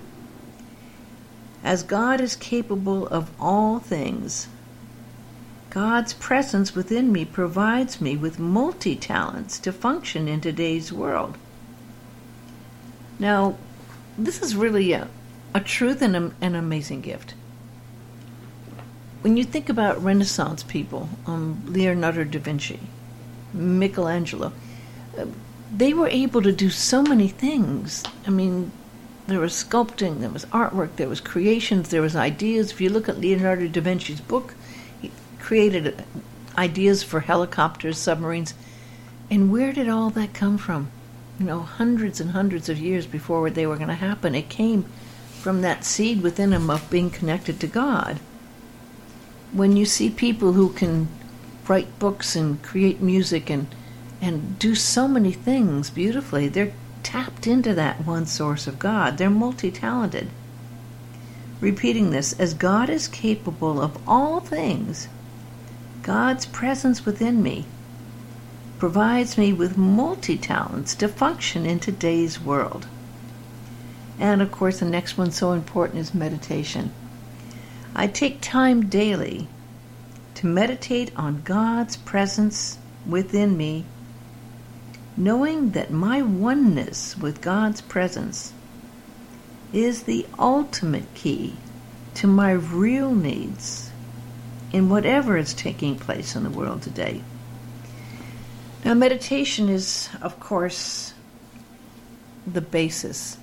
As 1.63 1.83
God 1.83 2.19
is 2.19 2.35
capable 2.35 3.07
of 3.07 3.31
all 3.39 3.79
things, 3.79 4.47
God's 5.69 6.11
presence 6.13 6.75
within 6.75 7.11
me 7.13 7.23
provides 7.23 8.01
me 8.01 8.17
with 8.17 8.37
multi 8.37 8.95
talents 8.95 9.57
to 9.59 9.71
function 9.71 10.27
in 10.27 10.41
today's 10.41 10.91
world. 10.91 11.37
Now, 13.17 13.55
this 14.17 14.41
is 14.41 14.55
really 14.55 14.91
a, 14.91 15.07
a 15.53 15.61
truth 15.61 16.01
and 16.01 16.15
a, 16.15 16.31
an 16.41 16.55
amazing 16.55 17.01
gift. 17.01 17.33
When 19.21 19.37
you 19.37 19.43
think 19.43 19.69
about 19.69 20.03
Renaissance 20.03 20.63
people, 20.63 21.07
um, 21.27 21.61
Leonardo 21.67 22.23
da 22.23 22.39
Vinci, 22.39 22.79
Michelangelo, 23.53 24.51
uh, 25.15 25.25
they 25.71 25.93
were 25.93 26.07
able 26.07 26.41
to 26.41 26.51
do 26.51 26.71
so 26.71 27.03
many 27.03 27.27
things. 27.27 28.03
I 28.25 28.31
mean, 28.31 28.71
there 29.27 29.39
was 29.39 29.53
sculpting, 29.53 30.21
there 30.21 30.31
was 30.31 30.45
artwork, 30.45 30.95
there 30.95 31.07
was 31.07 31.21
creations, 31.21 31.89
there 31.89 32.01
was 32.01 32.15
ideas. 32.15 32.71
If 32.71 32.81
you 32.81 32.89
look 32.89 33.07
at 33.07 33.19
Leonardo 33.19 33.67
da 33.67 33.79
Vinci's 33.79 34.19
book, 34.19 34.55
he 34.99 35.11
created 35.39 36.03
ideas 36.57 37.03
for 37.03 37.19
helicopters, 37.19 37.99
submarines. 37.99 38.55
And 39.29 39.51
where 39.51 39.71
did 39.71 39.87
all 39.87 40.09
that 40.09 40.33
come 40.33 40.57
from? 40.57 40.89
You 41.39 41.45
know, 41.45 41.59
hundreds 41.59 42.19
and 42.19 42.31
hundreds 42.31 42.69
of 42.69 42.79
years 42.79 43.05
before 43.05 43.51
they 43.51 43.67
were 43.67 43.77
going 43.77 43.87
to 43.87 43.93
happen. 43.93 44.33
It 44.33 44.49
came 44.49 44.85
from 45.39 45.61
that 45.61 45.85
seed 45.85 46.23
within 46.23 46.53
him 46.53 46.71
of 46.71 46.89
being 46.89 47.11
connected 47.11 47.59
to 47.59 47.67
God. 47.67 48.19
When 49.51 49.75
you 49.75 49.85
see 49.85 50.09
people 50.09 50.53
who 50.53 50.73
can 50.73 51.07
write 51.67 51.99
books 51.99 52.35
and 52.35 52.61
create 52.61 53.01
music 53.01 53.49
and 53.49 53.67
and 54.21 54.59
do 54.59 54.75
so 54.75 55.07
many 55.07 55.31
things 55.31 55.89
beautifully. 55.89 56.47
They're 56.47 56.73
tapped 57.01 57.47
into 57.47 57.73
that 57.73 58.05
one 58.05 58.27
source 58.27 58.67
of 58.67 58.77
God. 58.77 59.17
They're 59.17 59.31
multi 59.31 59.71
talented. 59.71 60.29
Repeating 61.59 62.11
this, 62.11 62.33
as 62.33 62.53
God 62.53 62.89
is 62.89 63.07
capable 63.07 63.81
of 63.81 63.97
all 64.07 64.39
things, 64.39 65.07
God's 66.03 66.45
presence 66.45 67.05
within 67.05 67.41
me 67.41 67.65
provides 68.77 69.37
me 69.37 69.53
with 69.53 69.77
multi 69.77 70.37
talents 70.37 70.95
to 70.95 71.07
function 71.07 71.65
in 71.65 71.79
today's 71.79 72.39
world. 72.39 72.87
And 74.19 74.41
of 74.41 74.51
course, 74.51 74.79
the 74.79 74.85
next 74.85 75.17
one 75.17 75.31
so 75.31 75.51
important 75.51 75.99
is 75.99 76.13
meditation. 76.13 76.91
I 77.95 78.07
take 78.07 78.41
time 78.41 78.87
daily 78.87 79.47
to 80.35 80.47
meditate 80.47 81.11
on 81.15 81.41
God's 81.43 81.97
presence 81.97 82.77
within 83.05 83.57
me 83.57 83.85
knowing 85.17 85.71
that 85.71 85.91
my 85.91 86.21
oneness 86.21 87.17
with 87.17 87.41
God's 87.41 87.81
presence 87.81 88.53
is 89.73 90.03
the 90.03 90.25
ultimate 90.39 91.13
key 91.13 91.55
to 92.15 92.27
my 92.27 92.51
real 92.51 93.13
needs 93.13 93.91
in 94.71 94.89
whatever 94.89 95.37
is 95.37 95.53
taking 95.53 95.97
place 95.97 96.35
in 96.35 96.43
the 96.43 96.49
world 96.49 96.81
today. 96.81 97.21
Now, 98.83 98.93
meditation 98.93 99.69
is, 99.69 100.09
of 100.21 100.39
course, 100.39 101.13
the 102.47 102.61
basis 102.61 103.37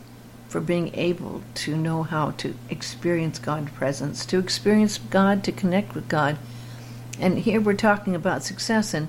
for 0.48 0.60
being 0.60 0.94
able 0.94 1.42
to 1.54 1.76
know 1.76 2.02
how 2.02 2.30
to 2.32 2.54
experience 2.70 3.38
God's 3.38 3.70
presence, 3.72 4.24
to 4.26 4.38
experience 4.38 4.98
God, 4.98 5.44
to 5.44 5.52
connect 5.52 5.94
with 5.94 6.08
God. 6.08 6.38
And 7.20 7.38
here 7.38 7.60
we're 7.60 7.74
talking 7.74 8.14
about 8.14 8.42
success, 8.42 8.94
and 8.94 9.08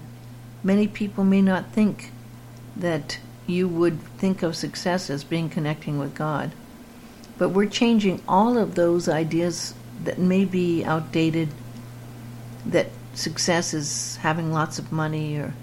many 0.64 0.88
people 0.88 1.24
may 1.24 1.42
not 1.42 1.72
think 1.72 2.12
that 2.76 3.20
you 3.48 3.68
would 3.68 4.02
think 4.18 4.44
of 4.44 4.56
success 4.56 5.10
as 5.10 5.24
being 5.24 5.50
connecting 5.50 5.98
with 5.98 6.14
God. 6.14 6.52
But 7.38 7.50
we're 7.50 7.68
changing 7.68 8.22
all 8.28 8.58
of 8.58 8.76
those 8.76 9.08
ideas 9.08 9.74
that 10.04 10.20
may 10.20 10.44
be 10.46 10.84
outdated, 10.84 11.50
that 12.66 12.88
success 13.14 13.74
is 13.74 14.18
having 14.18 14.52
lots 14.52 14.78
of 14.78 14.92
money 14.92 15.38
or 15.38 15.54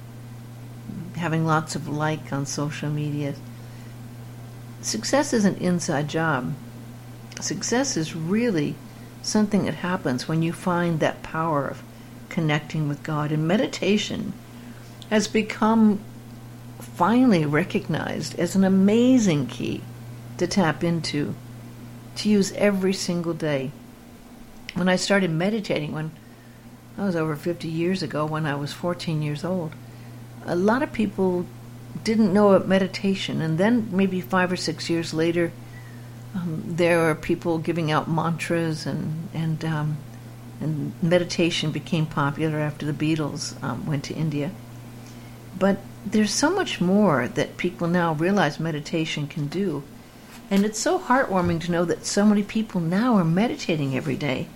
having 1.16 1.46
lots 1.46 1.76
of 1.76 1.88
like 1.88 2.32
on 2.32 2.46
social 2.46 2.90
media. 2.90 3.34
Success 4.80 5.32
is 5.32 5.44
an 5.44 5.56
inside 5.56 6.08
job. 6.08 6.54
Success 7.40 7.96
is 7.96 8.14
really 8.14 8.74
something 9.22 9.64
that 9.64 9.74
happens 9.74 10.28
when 10.28 10.42
you 10.42 10.52
find 10.52 11.00
that 11.00 11.22
power 11.22 11.66
of 11.66 11.82
connecting 12.28 12.88
with 12.88 13.02
God. 13.02 13.32
And 13.32 13.46
meditation 13.46 14.32
has 15.10 15.28
become 15.28 16.00
finally 16.78 17.44
recognized 17.44 18.38
as 18.38 18.54
an 18.54 18.64
amazing 18.64 19.46
key 19.46 19.82
to 20.38 20.46
tap 20.46 20.84
into, 20.84 21.34
to 22.16 22.28
use 22.28 22.52
every 22.52 22.92
single 22.92 23.34
day. 23.34 23.70
When 24.74 24.88
I 24.88 24.96
started 24.96 25.30
meditating, 25.30 25.92
when 25.92 26.10
I 26.98 27.04
was 27.04 27.16
over 27.16 27.36
50 27.36 27.68
years 27.68 28.02
ago, 28.02 28.26
when 28.26 28.46
I 28.46 28.54
was 28.54 28.72
14 28.72 29.22
years 29.22 29.44
old, 29.44 29.74
a 30.44 30.56
lot 30.56 30.82
of 30.82 30.92
people 30.92 31.46
didn't 32.04 32.32
know 32.32 32.52
about 32.52 32.68
meditation. 32.68 33.40
And 33.40 33.58
then 33.58 33.88
maybe 33.90 34.20
five 34.20 34.52
or 34.52 34.56
six 34.56 34.88
years 34.88 35.12
later, 35.12 35.52
um, 36.34 36.62
there 36.66 37.08
are 37.08 37.14
people 37.14 37.58
giving 37.58 37.90
out 37.90 38.08
mantras 38.08 38.86
and, 38.86 39.28
and, 39.32 39.64
um, 39.64 39.96
and 40.60 40.92
meditation 41.02 41.72
became 41.72 42.06
popular 42.06 42.58
after 42.58 42.84
the 42.84 42.92
Beatles 42.92 43.62
um, 43.62 43.86
went 43.86 44.04
to 44.04 44.14
India. 44.14 44.50
But 45.58 45.78
there's 46.04 46.32
so 46.32 46.50
much 46.50 46.80
more 46.80 47.28
that 47.28 47.56
people 47.56 47.88
now 47.88 48.12
realize 48.12 48.60
meditation 48.60 49.26
can 49.26 49.46
do. 49.46 49.82
And 50.50 50.64
it's 50.64 50.78
so 50.78 50.98
heartwarming 50.98 51.60
to 51.62 51.72
know 51.72 51.84
that 51.84 52.06
so 52.06 52.24
many 52.24 52.42
people 52.42 52.80
now 52.80 53.16
are 53.16 53.24
meditating 53.24 53.96
every 53.96 54.16
day. 54.16 54.48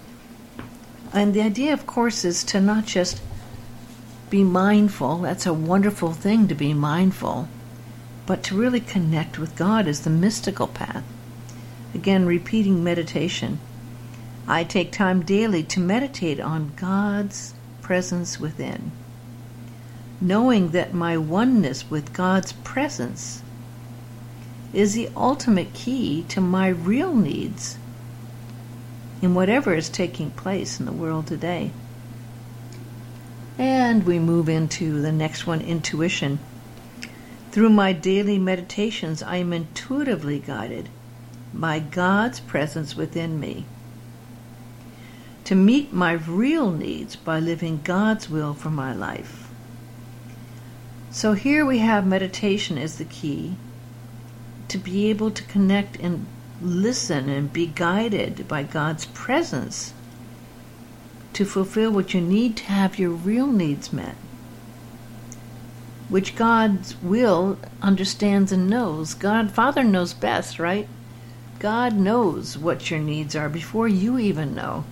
And 1.12 1.34
the 1.34 1.42
idea, 1.42 1.72
of 1.72 1.86
course, 1.86 2.24
is 2.24 2.44
to 2.44 2.60
not 2.60 2.86
just 2.86 3.20
be 4.30 4.44
mindful, 4.44 5.18
that's 5.18 5.46
a 5.46 5.52
wonderful 5.52 6.12
thing 6.12 6.48
to 6.48 6.54
be 6.54 6.72
mindful, 6.72 7.48
but 8.26 8.42
to 8.44 8.56
really 8.56 8.80
connect 8.80 9.38
with 9.38 9.56
God 9.56 9.86
is 9.86 10.00
the 10.00 10.10
mystical 10.10 10.68
path. 10.68 11.04
Again, 11.94 12.24
repeating 12.24 12.82
meditation. 12.82 13.58
I 14.46 14.64
take 14.64 14.92
time 14.92 15.22
daily 15.22 15.62
to 15.64 15.80
meditate 15.80 16.40
on 16.40 16.72
God's 16.76 17.54
presence 17.82 18.38
within 18.38 18.92
knowing 20.20 20.70
that 20.70 20.92
my 20.92 21.16
oneness 21.16 21.90
with 21.90 22.12
God's 22.12 22.52
presence 22.52 23.42
is 24.72 24.94
the 24.94 25.08
ultimate 25.16 25.72
key 25.72 26.24
to 26.28 26.40
my 26.40 26.68
real 26.68 27.14
needs 27.14 27.78
in 29.22 29.34
whatever 29.34 29.74
is 29.74 29.88
taking 29.88 30.30
place 30.30 30.78
in 30.78 30.86
the 30.86 30.92
world 30.92 31.26
today. 31.26 31.70
And 33.60 34.06
we 34.06 34.18
move 34.18 34.48
into 34.48 35.02
the 35.02 35.12
next 35.12 35.46
one 35.46 35.60
intuition. 35.60 36.38
Through 37.50 37.68
my 37.68 37.92
daily 37.92 38.38
meditations, 38.38 39.22
I 39.22 39.36
am 39.36 39.52
intuitively 39.52 40.38
guided 40.38 40.88
by 41.52 41.78
God's 41.78 42.40
presence 42.40 42.96
within 42.96 43.38
me 43.38 43.66
to 45.44 45.54
meet 45.54 45.92
my 45.92 46.12
real 46.12 46.70
needs 46.70 47.16
by 47.16 47.38
living 47.38 47.82
God's 47.84 48.30
will 48.30 48.54
for 48.54 48.70
my 48.70 48.94
life. 48.94 49.50
So 51.10 51.34
here 51.34 51.66
we 51.66 51.80
have 51.80 52.06
meditation 52.06 52.78
as 52.78 52.96
the 52.96 53.04
key 53.04 53.56
to 54.68 54.78
be 54.78 55.10
able 55.10 55.30
to 55.32 55.42
connect 55.42 55.96
and 55.96 56.24
listen 56.62 57.28
and 57.28 57.52
be 57.52 57.66
guided 57.66 58.48
by 58.48 58.62
God's 58.62 59.04
presence 59.04 59.92
to 61.32 61.44
fulfill 61.44 61.90
what 61.90 62.14
you 62.14 62.20
need 62.20 62.56
to 62.56 62.64
have 62.64 62.98
your 62.98 63.10
real 63.10 63.46
needs 63.46 63.92
met, 63.92 64.16
which 66.08 66.36
God's 66.36 66.96
will 67.02 67.58
understands 67.80 68.52
and 68.52 68.68
knows. 68.68 69.14
God, 69.14 69.50
Father 69.50 69.84
knows 69.84 70.12
best, 70.12 70.58
right? 70.58 70.88
God 71.58 71.94
knows 71.94 72.56
what 72.56 72.90
your 72.90 73.00
needs 73.00 73.36
are 73.36 73.48
before 73.48 73.86
you 73.86 74.18
even 74.18 74.54
know. 74.54 74.84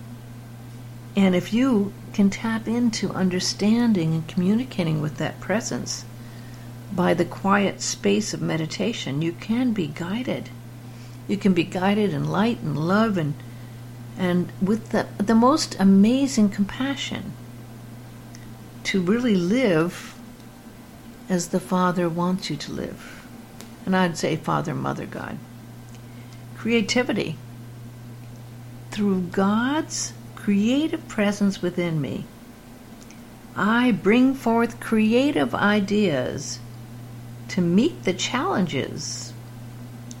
And 1.15 1.35
if 1.35 1.53
you 1.53 1.91
can 2.13 2.29
tap 2.29 2.67
into 2.67 3.09
understanding 3.11 4.13
and 4.13 4.27
communicating 4.27 5.01
with 5.01 5.17
that 5.17 5.39
presence, 5.41 6.05
by 6.91 7.13
the 7.13 7.25
quiet 7.25 7.81
space 7.81 8.33
of 8.33 8.41
meditation, 8.41 9.21
you 9.21 9.31
can 9.31 9.73
be 9.73 9.87
guided. 9.87 10.49
You 11.27 11.37
can 11.37 11.53
be 11.53 11.63
guided 11.63 12.13
in 12.13 12.29
light 12.29 12.59
and 12.61 12.77
love 12.77 13.17
and 13.17 13.33
and 14.19 14.51
with 14.61 14.89
the, 14.89 15.07
the 15.17 15.33
most 15.33 15.75
amazing 15.79 16.49
compassion 16.49 17.33
to 18.83 19.01
really 19.01 19.35
live 19.35 20.15
as 21.29 21.49
the 21.49 21.59
Father 21.59 22.09
wants 22.09 22.49
you 22.49 22.57
to 22.57 22.71
live. 22.71 23.25
And 23.85 23.95
I'd 23.95 24.17
say 24.17 24.35
Father, 24.35 24.75
Mother, 24.75 25.05
God. 25.07 25.39
Creativity. 26.57 27.37
through 28.91 29.21
God's 29.31 30.13
creative 30.35 31.07
presence 31.07 31.61
within 31.61 32.01
me, 32.01 32.25
I 33.55 33.91
bring 33.91 34.33
forth 34.33 34.79
creative 34.79 35.55
ideas 35.55 36.59
to 37.49 37.61
meet 37.61 38.03
the 38.03 38.13
challenges 38.13 39.33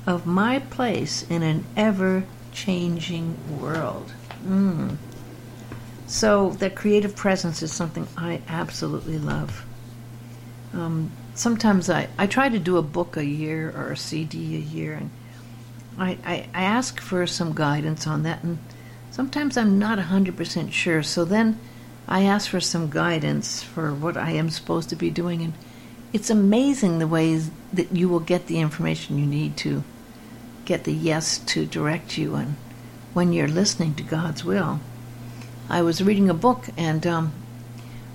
of 0.07 0.25
my 0.25 0.59
place 0.59 1.23
in 1.29 1.43
an 1.43 1.65
ever 1.75 2.23
changing 2.51 3.37
world. 3.59 4.13
Mm. 4.45 4.97
So, 6.07 6.51
that 6.59 6.75
creative 6.75 7.15
presence 7.15 7.61
is 7.61 7.71
something 7.71 8.07
I 8.17 8.41
absolutely 8.47 9.19
love. 9.19 9.65
Um, 10.73 11.11
sometimes 11.35 11.89
I, 11.89 12.07
I 12.17 12.27
try 12.27 12.49
to 12.49 12.59
do 12.59 12.77
a 12.77 12.81
book 12.81 13.15
a 13.15 13.25
year 13.25 13.71
or 13.75 13.91
a 13.91 13.97
CD 13.97 14.55
a 14.55 14.59
year, 14.59 14.93
and 14.93 15.09
I, 15.97 16.17
I, 16.25 16.49
I 16.53 16.63
ask 16.63 16.99
for 16.99 17.27
some 17.27 17.53
guidance 17.53 18.07
on 18.07 18.23
that, 18.23 18.43
and 18.43 18.57
sometimes 19.11 19.57
I'm 19.57 19.77
not 19.77 19.99
100% 19.99 20.71
sure. 20.71 21.03
So 21.03 21.25
then 21.25 21.59
I 22.07 22.23
ask 22.23 22.49
for 22.49 22.59
some 22.59 22.89
guidance 22.89 23.61
for 23.61 23.93
what 23.93 24.17
I 24.17 24.31
am 24.31 24.49
supposed 24.49 24.89
to 24.89 24.95
be 24.95 25.11
doing, 25.11 25.43
and 25.43 25.53
it's 26.11 26.29
amazing 26.29 26.97
the 26.97 27.07
ways 27.07 27.51
that 27.73 27.95
you 27.95 28.09
will 28.09 28.19
get 28.19 28.47
the 28.47 28.59
information 28.59 29.19
you 29.19 29.27
need 29.27 29.57
to 29.57 29.83
get 30.69 30.83
the 30.83 30.93
yes 30.93 31.39
to 31.39 31.65
direct 31.65 32.15
you 32.15 32.35
and 32.35 32.55
when 33.15 33.33
you're 33.33 33.47
listening 33.47 33.95
to 33.95 34.03
God's 34.03 34.45
will. 34.45 34.79
I 35.67 35.81
was 35.81 36.03
reading 36.03 36.29
a 36.29 36.33
book, 36.35 36.65
and 36.77 37.07
um, 37.07 37.33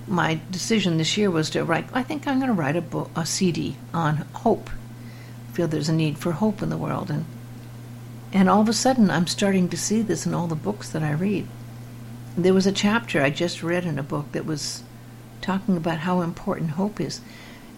my 0.07 0.39
decision 0.49 0.97
this 0.97 1.17
year 1.17 1.29
was 1.29 1.49
to 1.49 1.65
write. 1.65 1.85
I 1.93 2.01
think 2.01 2.25
I'm 2.25 2.39
going 2.39 2.47
to 2.47 2.53
write 2.53 2.77
a 2.77 2.81
book, 2.81 3.11
a 3.13 3.25
CD 3.25 3.75
on 3.93 4.25
hope. 4.31 4.69
I 4.69 5.51
feel 5.51 5.67
there's 5.67 5.89
a 5.89 5.93
need 5.93 6.17
for 6.17 6.31
hope 6.31 6.61
in 6.61 6.69
the 6.69 6.77
world, 6.77 7.11
and 7.11 7.25
and 8.31 8.49
all 8.49 8.61
of 8.61 8.69
a 8.69 8.73
sudden 8.73 9.11
I'm 9.11 9.27
starting 9.27 9.67
to 9.67 9.77
see 9.77 10.01
this 10.01 10.25
in 10.25 10.33
all 10.33 10.47
the 10.47 10.55
books 10.55 10.89
that 10.91 11.03
I 11.03 11.11
read. 11.11 11.47
There 12.37 12.53
was 12.53 12.65
a 12.65 12.71
chapter 12.71 13.21
I 13.21 13.31
just 13.31 13.63
read 13.63 13.83
in 13.83 13.99
a 13.99 14.03
book 14.03 14.31
that 14.31 14.45
was 14.45 14.81
talking 15.41 15.75
about 15.75 15.99
how 15.99 16.21
important 16.21 16.71
hope 16.71 17.01
is. 17.01 17.19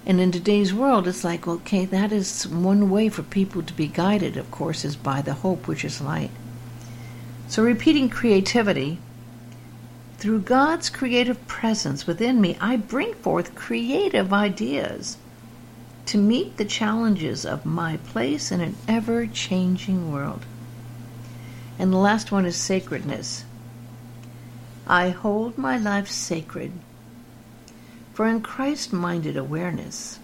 And 0.08 0.22
in 0.22 0.32
today's 0.32 0.74
world, 0.74 1.06
it's 1.06 1.26
like, 1.26 1.50
okay, 1.50 1.84
that 1.84 2.14
is 2.14 2.48
one 2.48 2.90
way 2.90 3.10
for 3.10 3.24
people 3.24 3.62
to 3.62 3.74
be 3.74 3.88
guided, 3.88 4.38
of 4.38 4.50
course, 4.52 4.86
is 4.86 4.96
by 4.96 5.22
the 5.22 5.34
hope 5.34 5.68
which 5.68 5.84
is 5.84 6.00
light. 6.00 6.32
So, 7.50 7.62
repeating 7.62 8.08
creativity 8.08 9.00
through 10.18 10.44
God's 10.44 10.90
creative 10.90 11.46
presence 11.46 12.08
within 12.08 12.40
me, 12.40 12.58
I 12.62 12.78
bring 12.78 13.16
forth 13.16 13.54
creative 13.54 14.32
ideas 14.32 15.18
to 16.06 16.18
meet 16.18 16.56
the 16.56 16.64
challenges 16.64 17.46
of 17.46 17.66
my 17.66 17.98
place 17.98 18.50
in 18.50 18.62
an 18.62 18.78
ever 18.88 19.28
changing 19.28 20.10
world. 20.10 20.46
And 21.78 21.92
the 21.92 21.98
last 21.98 22.32
one 22.32 22.46
is 22.46 22.56
sacredness. 22.56 23.44
I 24.88 25.10
hold 25.10 25.58
my 25.58 25.78
life 25.78 26.08
sacred, 26.08 26.72
for 28.18 28.26
in 28.26 28.42
Christ 28.42 28.92
minded 28.92 29.38
awareness, 29.38 30.18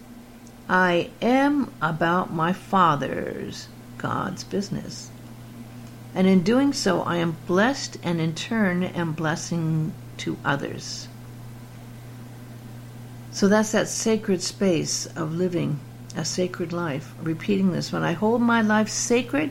I 0.68 1.10
am 1.22 1.72
about 1.80 2.32
my 2.32 2.52
Father's, 2.52 3.68
God's 3.98 4.42
business 4.42 5.12
and 6.14 6.28
in 6.28 6.42
doing 6.42 6.72
so, 6.72 7.02
I 7.02 7.16
am 7.16 7.36
blessed 7.46 7.96
and 8.04 8.20
in 8.20 8.34
turn 8.34 8.84
am 8.84 9.12
blessing 9.12 9.92
to 10.18 10.36
others. 10.44 11.08
So 13.32 13.48
that's 13.48 13.72
that 13.72 13.88
sacred 13.88 14.40
space 14.40 15.06
of 15.06 15.34
living 15.34 15.80
a 16.16 16.24
sacred 16.24 16.72
life. 16.72 17.12
Repeating 17.20 17.72
this 17.72 17.90
when 17.90 18.04
I 18.04 18.12
hold 18.12 18.40
my 18.40 18.62
life 18.62 18.88
sacred, 18.88 19.50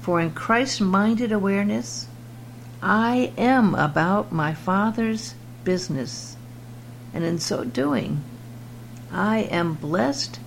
for 0.00 0.20
in 0.20 0.30
Christ 0.30 0.80
minded 0.80 1.32
awareness, 1.32 2.06
I 2.82 3.32
am 3.36 3.74
about 3.74 4.32
my 4.32 4.54
Father's 4.54 5.34
business. 5.64 6.36
And 7.14 7.24
in 7.24 7.38
so 7.38 7.64
doing, 7.64 8.22
I 9.10 9.38
am 9.50 9.74
blessed 9.74 10.38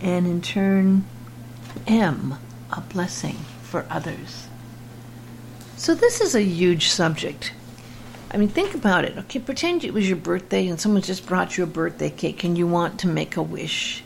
and 0.00 0.26
in 0.26 0.42
turn 0.42 1.04
am 1.86 2.38
a 2.72 2.80
blessing 2.80 3.36
for 3.62 3.86
others. 3.90 4.48
So, 5.76 5.94
this 5.94 6.20
is 6.20 6.34
a 6.34 6.42
huge 6.42 6.88
subject. 6.88 7.52
I 8.32 8.38
mean, 8.38 8.48
think 8.48 8.74
about 8.74 9.04
it. 9.04 9.16
Okay, 9.16 9.38
pretend 9.38 9.84
it 9.84 9.94
was 9.94 10.08
your 10.08 10.16
birthday 10.16 10.66
and 10.66 10.80
someone 10.80 11.02
just 11.02 11.26
brought 11.26 11.56
you 11.56 11.64
a 11.64 11.66
birthday 11.66 12.10
cake 12.10 12.44
and 12.44 12.56
you 12.56 12.66
want 12.66 13.00
to 13.00 13.08
make 13.08 13.36
a 13.36 13.42
wish. 13.42 14.02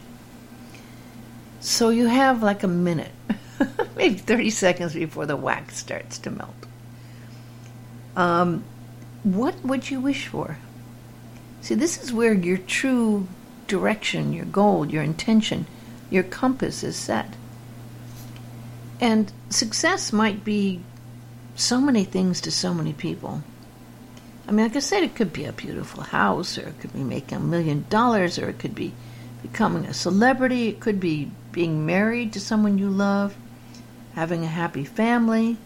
So, 1.60 1.90
you 1.90 2.06
have 2.06 2.42
like 2.42 2.62
a 2.62 2.68
minute, 2.68 3.12
maybe 3.96 4.16
30 4.16 4.50
seconds 4.50 4.94
before 4.94 5.26
the 5.26 5.36
wax 5.36 5.76
starts 5.76 6.18
to 6.18 6.30
melt. 6.30 6.54
Um, 8.16 8.64
what 9.22 9.64
would 9.64 9.90
you 9.90 10.00
wish 10.00 10.26
for? 10.26 10.58
See, 11.60 11.74
this 11.74 12.02
is 12.02 12.12
where 12.12 12.32
your 12.32 12.58
true 12.58 13.28
direction, 13.66 14.32
your 14.32 14.46
goal, 14.46 14.86
your 14.86 15.02
intention, 15.02 15.66
your 16.10 16.22
compass 16.22 16.82
is 16.82 16.96
set. 16.96 17.34
And 19.00 19.32
success 19.48 20.12
might 20.12 20.44
be 20.44 20.80
so 21.54 21.80
many 21.80 22.04
things 22.04 22.40
to 22.42 22.50
so 22.50 22.74
many 22.74 22.92
people. 22.92 23.42
I 24.48 24.52
mean, 24.52 24.66
like 24.66 24.76
I 24.76 24.80
said, 24.80 25.02
it 25.02 25.14
could 25.14 25.32
be 25.32 25.44
a 25.44 25.52
beautiful 25.52 26.02
house, 26.02 26.58
or 26.58 26.68
it 26.68 26.80
could 26.80 26.92
be 26.92 27.04
making 27.04 27.38
a 27.38 27.40
million 27.40 27.86
dollars, 27.88 28.38
or 28.38 28.48
it 28.48 28.58
could 28.58 28.74
be 28.74 28.92
becoming 29.42 29.84
a 29.86 29.94
celebrity, 29.94 30.68
it 30.68 30.80
could 30.80 31.00
be 31.00 31.30
being 31.52 31.86
married 31.86 32.32
to 32.32 32.40
someone 32.40 32.78
you 32.78 32.90
love, 32.90 33.36
having 34.14 34.42
a 34.42 34.48
happy 34.48 34.84
family. 34.84 35.56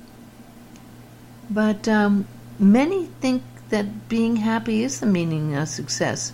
But 1.50 1.88
um, 1.88 2.26
many 2.58 3.06
think 3.06 3.42
that 3.70 4.08
being 4.08 4.36
happy 4.36 4.82
is 4.82 5.00
the 5.00 5.06
meaning 5.06 5.54
of 5.54 5.68
success. 5.68 6.32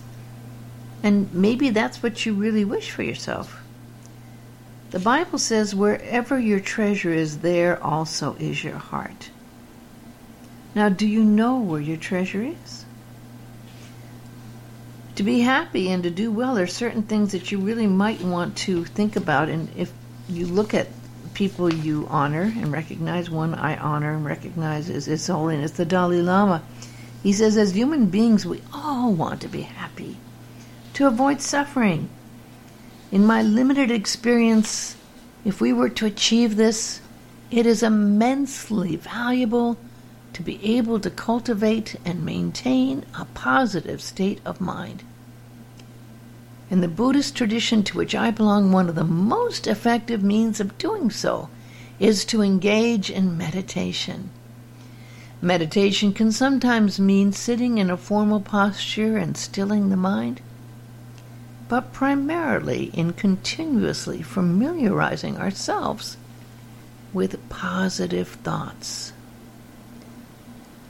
And 1.03 1.33
maybe 1.33 1.69
that's 1.69 2.03
what 2.03 2.25
you 2.25 2.33
really 2.33 2.65
wish 2.65 2.91
for 2.91 3.03
yourself. 3.03 3.63
The 4.91 4.99
Bible 4.99 5.39
says, 5.39 5.73
wherever 5.73 6.37
your 6.37 6.59
treasure 6.59 7.13
is, 7.13 7.39
there 7.39 7.81
also 7.81 8.35
is 8.39 8.63
your 8.63 8.77
heart. 8.77 9.29
Now, 10.75 10.89
do 10.89 11.07
you 11.07 11.23
know 11.23 11.59
where 11.59 11.81
your 11.81 11.97
treasure 11.97 12.43
is? 12.43 12.85
To 15.15 15.23
be 15.23 15.41
happy 15.41 15.89
and 15.91 16.03
to 16.03 16.09
do 16.09 16.31
well, 16.31 16.55
there 16.55 16.63
are 16.63 16.67
certain 16.67 17.03
things 17.03 17.31
that 17.31 17.51
you 17.51 17.59
really 17.59 17.87
might 17.87 18.21
want 18.21 18.57
to 18.57 18.85
think 18.85 19.15
about. 19.15 19.49
And 19.49 19.69
if 19.75 19.91
you 20.29 20.45
look 20.45 20.73
at 20.73 20.87
people 21.33 21.73
you 21.73 22.07
honor 22.09 22.43
and 22.43 22.71
recognize, 22.71 23.29
one 23.29 23.53
I 23.53 23.77
honor 23.77 24.13
and 24.13 24.25
recognize 24.25 24.89
is 24.89 25.05
His 25.05 25.27
Holiness 25.27 25.71
the 25.71 25.85
Dalai 25.85 26.21
Lama. 26.21 26.63
He 27.23 27.33
says, 27.33 27.57
as 27.57 27.75
human 27.75 28.07
beings, 28.07 28.45
we 28.45 28.61
all 28.73 29.13
want 29.13 29.41
to 29.41 29.47
be 29.47 29.61
happy, 29.61 30.17
to 30.93 31.07
avoid 31.07 31.41
suffering, 31.41 32.09
in 33.11 33.25
my 33.25 33.41
limited 33.41 33.91
experience, 33.91 34.95
if 35.43 35.59
we 35.59 35.73
were 35.73 35.89
to 35.89 36.05
achieve 36.05 36.55
this, 36.55 37.01
it 37.51 37.65
is 37.65 37.83
immensely 37.83 38.95
valuable 38.95 39.77
to 40.31 40.41
be 40.41 40.77
able 40.77 40.97
to 41.01 41.09
cultivate 41.09 41.97
and 42.05 42.23
maintain 42.23 43.03
a 43.19 43.25
positive 43.25 44.01
state 44.01 44.39
of 44.45 44.61
mind. 44.61 45.03
In 46.69 46.79
the 46.79 46.87
Buddhist 46.87 47.35
tradition 47.35 47.83
to 47.83 47.97
which 47.97 48.15
I 48.15 48.31
belong, 48.31 48.71
one 48.71 48.87
of 48.87 48.95
the 48.95 49.03
most 49.03 49.67
effective 49.67 50.23
means 50.23 50.61
of 50.61 50.77
doing 50.77 51.11
so 51.11 51.49
is 51.99 52.23
to 52.25 52.41
engage 52.41 53.09
in 53.09 53.37
meditation. 53.37 54.29
Meditation 55.41 56.13
can 56.13 56.31
sometimes 56.31 56.99
mean 56.99 57.33
sitting 57.33 57.77
in 57.77 57.89
a 57.89 57.97
formal 57.97 58.39
posture 58.39 59.17
and 59.17 59.35
stilling 59.35 59.89
the 59.89 59.97
mind 59.97 60.41
but 61.71 61.93
primarily 61.93 62.87
in 62.87 63.13
continuously 63.13 64.21
familiarizing 64.21 65.37
ourselves 65.37 66.17
with 67.13 67.47
positive 67.47 68.27
thoughts. 68.27 69.13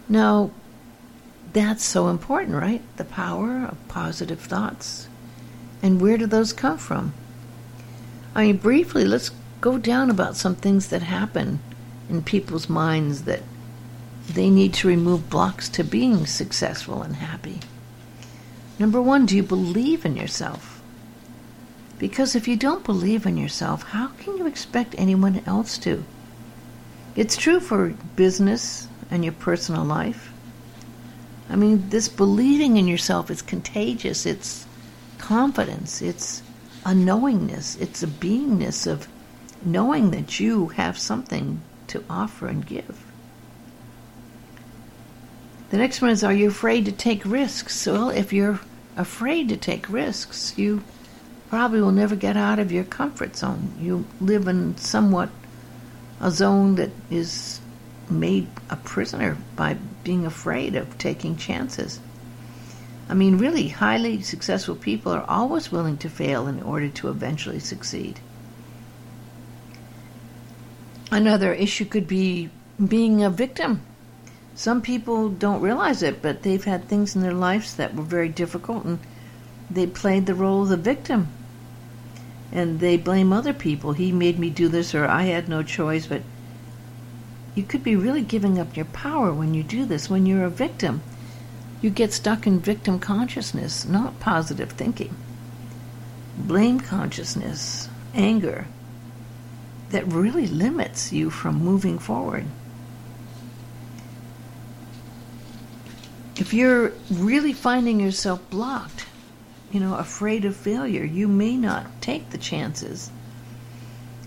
Now, 0.09 0.49
that's 1.53 1.83
so 1.83 2.07
important, 2.07 2.55
right? 2.55 2.81
The 2.97 3.05
power 3.05 3.67
of 3.69 3.87
positive 3.89 4.39
thoughts. 4.39 5.07
And 5.83 6.01
where 6.01 6.17
do 6.17 6.25
those 6.25 6.51
come 6.51 6.79
from? 6.79 7.13
I 8.33 8.47
mean, 8.47 8.57
briefly, 8.57 9.05
let's 9.05 9.29
go 9.61 9.77
down 9.77 10.09
about 10.09 10.35
some 10.35 10.55
things 10.55 10.87
that 10.87 11.03
happen 11.03 11.59
in 12.09 12.23
people's 12.23 12.67
minds 12.67 13.25
that 13.25 13.43
they 14.29 14.49
need 14.49 14.73
to 14.75 14.87
remove 14.87 15.29
blocks 15.29 15.67
to 15.69 15.83
being 15.83 16.25
successful 16.25 17.01
and 17.01 17.15
happy. 17.15 17.59
Number 18.79 19.01
one, 19.01 19.25
do 19.25 19.35
you 19.35 19.43
believe 19.43 20.05
in 20.05 20.15
yourself? 20.15 20.81
Because 21.99 22.35
if 22.35 22.47
you 22.47 22.55
don't 22.55 22.83
believe 22.83 23.25
in 23.25 23.37
yourself, 23.37 23.83
how 23.83 24.07
can 24.07 24.37
you 24.37 24.47
expect 24.47 24.95
anyone 24.97 25.43
else 25.45 25.77
to? 25.79 26.03
It's 27.15 27.37
true 27.37 27.59
for 27.59 27.89
business 28.15 28.87
and 29.11 29.23
your 29.23 29.33
personal 29.33 29.83
life. 29.83 30.31
I 31.49 31.57
mean, 31.57 31.89
this 31.89 32.07
believing 32.07 32.77
in 32.77 32.87
yourself 32.87 33.29
is 33.29 33.41
contagious. 33.41 34.25
It's 34.25 34.65
confidence. 35.17 36.01
It's 36.01 36.41
a 36.85 36.95
knowingness. 36.95 37.75
It's 37.75 38.01
a 38.01 38.07
beingness 38.07 38.87
of 38.87 39.07
knowing 39.63 40.11
that 40.11 40.39
you 40.39 40.69
have 40.69 40.97
something 40.97 41.61
to 41.87 42.03
offer 42.09 42.47
and 42.47 42.65
give. 42.65 43.10
The 45.71 45.77
next 45.77 46.01
one 46.01 46.11
is 46.11 46.21
Are 46.21 46.33
you 46.33 46.49
afraid 46.49 46.83
to 46.85 46.91
take 46.91 47.25
risks? 47.25 47.87
Well, 47.87 48.09
if 48.09 48.33
you're 48.33 48.59
afraid 48.97 49.47
to 49.49 49.57
take 49.57 49.89
risks, 49.89 50.53
you 50.57 50.83
probably 51.49 51.79
will 51.79 51.93
never 51.93 52.17
get 52.17 52.35
out 52.35 52.59
of 52.59 52.73
your 52.73 52.83
comfort 52.83 53.37
zone. 53.37 53.73
You 53.79 54.05
live 54.19 54.49
in 54.49 54.75
somewhat 54.75 55.29
a 56.19 56.29
zone 56.29 56.75
that 56.75 56.91
is 57.09 57.61
made 58.09 58.49
a 58.69 58.75
prisoner 58.75 59.37
by 59.55 59.77
being 60.03 60.25
afraid 60.25 60.75
of 60.75 60.97
taking 60.97 61.37
chances. 61.37 62.01
I 63.07 63.13
mean, 63.13 63.37
really, 63.37 63.69
highly 63.69 64.21
successful 64.21 64.75
people 64.75 65.13
are 65.13 65.25
always 65.25 65.71
willing 65.71 65.97
to 65.99 66.09
fail 66.09 66.47
in 66.47 66.61
order 66.61 66.89
to 66.89 67.07
eventually 67.07 67.59
succeed. 67.59 68.19
Another 71.09 71.53
issue 71.53 71.85
could 71.85 72.09
be 72.09 72.49
being 72.85 73.23
a 73.23 73.29
victim. 73.29 73.83
Some 74.55 74.81
people 74.81 75.29
don't 75.29 75.61
realize 75.61 76.03
it, 76.03 76.21
but 76.21 76.43
they've 76.43 76.63
had 76.63 76.87
things 76.87 77.15
in 77.15 77.21
their 77.21 77.33
lives 77.33 77.75
that 77.75 77.95
were 77.95 78.03
very 78.03 78.29
difficult 78.29 78.83
and 78.83 78.99
they 79.69 79.87
played 79.87 80.25
the 80.25 80.35
role 80.35 80.63
of 80.63 80.69
the 80.69 80.77
victim. 80.77 81.29
And 82.51 82.79
they 82.81 82.97
blame 82.97 83.31
other 83.31 83.53
people. 83.53 83.93
He 83.93 84.11
made 84.11 84.37
me 84.37 84.49
do 84.49 84.67
this, 84.67 84.93
or 84.93 85.05
I 85.05 85.23
had 85.23 85.47
no 85.47 85.63
choice, 85.63 86.07
but 86.07 86.21
you 87.55 87.63
could 87.63 87.83
be 87.83 87.95
really 87.95 88.21
giving 88.21 88.59
up 88.59 88.75
your 88.75 88.85
power 88.85 89.33
when 89.33 89.53
you 89.53 89.63
do 89.63 89.85
this, 89.85 90.09
when 90.09 90.25
you're 90.25 90.43
a 90.43 90.49
victim. 90.49 91.01
You 91.81 91.89
get 91.89 92.11
stuck 92.11 92.45
in 92.45 92.59
victim 92.59 92.99
consciousness, 92.99 93.85
not 93.85 94.19
positive 94.19 94.71
thinking. 94.71 95.15
Blame 96.37 96.79
consciousness, 96.79 97.89
anger, 98.13 98.67
that 99.89 100.07
really 100.07 100.47
limits 100.47 101.11
you 101.13 101.29
from 101.29 101.55
moving 101.55 101.99
forward. 101.99 102.45
If 106.41 106.53
you're 106.53 106.91
really 107.09 107.53
finding 107.53 108.01
yourself 108.01 108.41
blocked, 108.49 109.05
you 109.71 109.79
know, 109.79 109.95
afraid 109.95 110.43
of 110.43 110.55
failure, 110.55 111.05
you 111.05 111.27
may 111.29 111.55
not 111.55 112.01
take 112.01 112.31
the 112.31 112.37
chances 112.37 113.09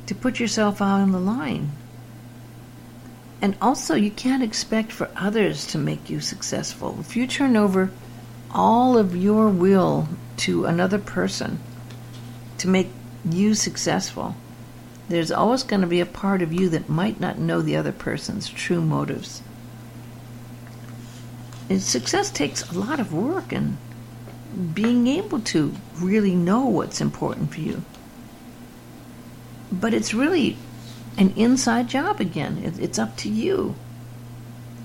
to 0.07 0.14
put 0.14 0.40
yourself 0.40 0.81
out 0.81 1.00
on 1.00 1.12
the 1.12 1.20
line 1.20 1.72
and 3.44 3.59
also, 3.61 3.94
you 3.94 4.11
can't 4.11 4.42
expect 4.42 4.90
for 4.90 5.11
others 5.14 5.66
to 5.66 5.77
make 5.77 6.09
you 6.09 6.20
successful. 6.20 6.96
If 7.00 7.14
you 7.14 7.27
turn 7.27 7.59
over 7.59 7.90
all 8.50 8.96
of 8.96 9.14
your 9.14 9.50
will 9.50 10.09
to 10.38 10.64
another 10.64 10.98
person 10.98 11.59
to 12.57 12.68
make 12.68 12.88
you 13.22 13.53
successful, 13.53 14.35
there's 15.11 15.31
always 15.31 15.62
going 15.62 15.83
to 15.83 15.87
be 15.87 16.00
a 16.00 16.07
part 16.07 16.40
of 16.40 16.55
you 16.55 16.70
that 16.70 16.88
might 16.88 17.20
not 17.20 17.38
know 17.38 17.61
the 17.61 17.77
other 17.77 17.92
person's 17.92 18.48
true 18.48 18.81
motives. 18.81 19.42
Success 21.79 22.31
takes 22.31 22.68
a 22.70 22.79
lot 22.79 23.00
of 23.00 23.12
work 23.12 23.53
and 23.53 23.77
being 24.74 25.07
able 25.07 25.40
to 25.40 25.74
really 25.96 26.35
know 26.35 26.66
what's 26.66 27.00
important 27.00 27.53
for 27.53 27.61
you. 27.61 27.83
But 29.72 29.94
it's 29.94 30.14
really 30.14 30.57
an 31.16 31.33
inside 31.37 31.88
job 31.88 32.20
again. 32.20 32.77
It's 32.79 32.98
up 32.98 33.16
to 33.18 33.29
you. 33.29 33.74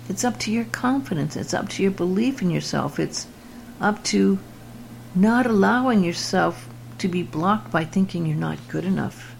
It's 0.07 0.23
up 0.23 0.39
to 0.39 0.51
your 0.51 0.65
confidence. 0.65 1.35
It's 1.35 1.53
up 1.53 1.69
to 1.69 1.83
your 1.83 1.91
belief 1.91 2.41
in 2.41 2.49
yourself. 2.49 2.99
It's 2.99 3.27
up 3.79 4.03
to 4.05 4.39
not 5.13 5.45
allowing 5.45 6.03
yourself 6.03 6.69
to 6.99 7.07
be 7.07 7.23
blocked 7.23 7.71
by 7.71 7.85
thinking 7.85 8.25
you're 8.25 8.37
not 8.37 8.57
good 8.67 8.85
enough. 8.85 9.35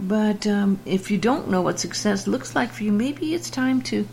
But 0.00 0.46
um, 0.46 0.78
if 0.86 1.10
you 1.10 1.18
don't 1.18 1.50
know 1.50 1.62
what 1.62 1.80
success 1.80 2.26
looks 2.26 2.54
like 2.54 2.70
for 2.70 2.84
you, 2.84 2.92
maybe 2.92 3.34
it's 3.34 3.50
time 3.50 3.82
to 3.82 4.06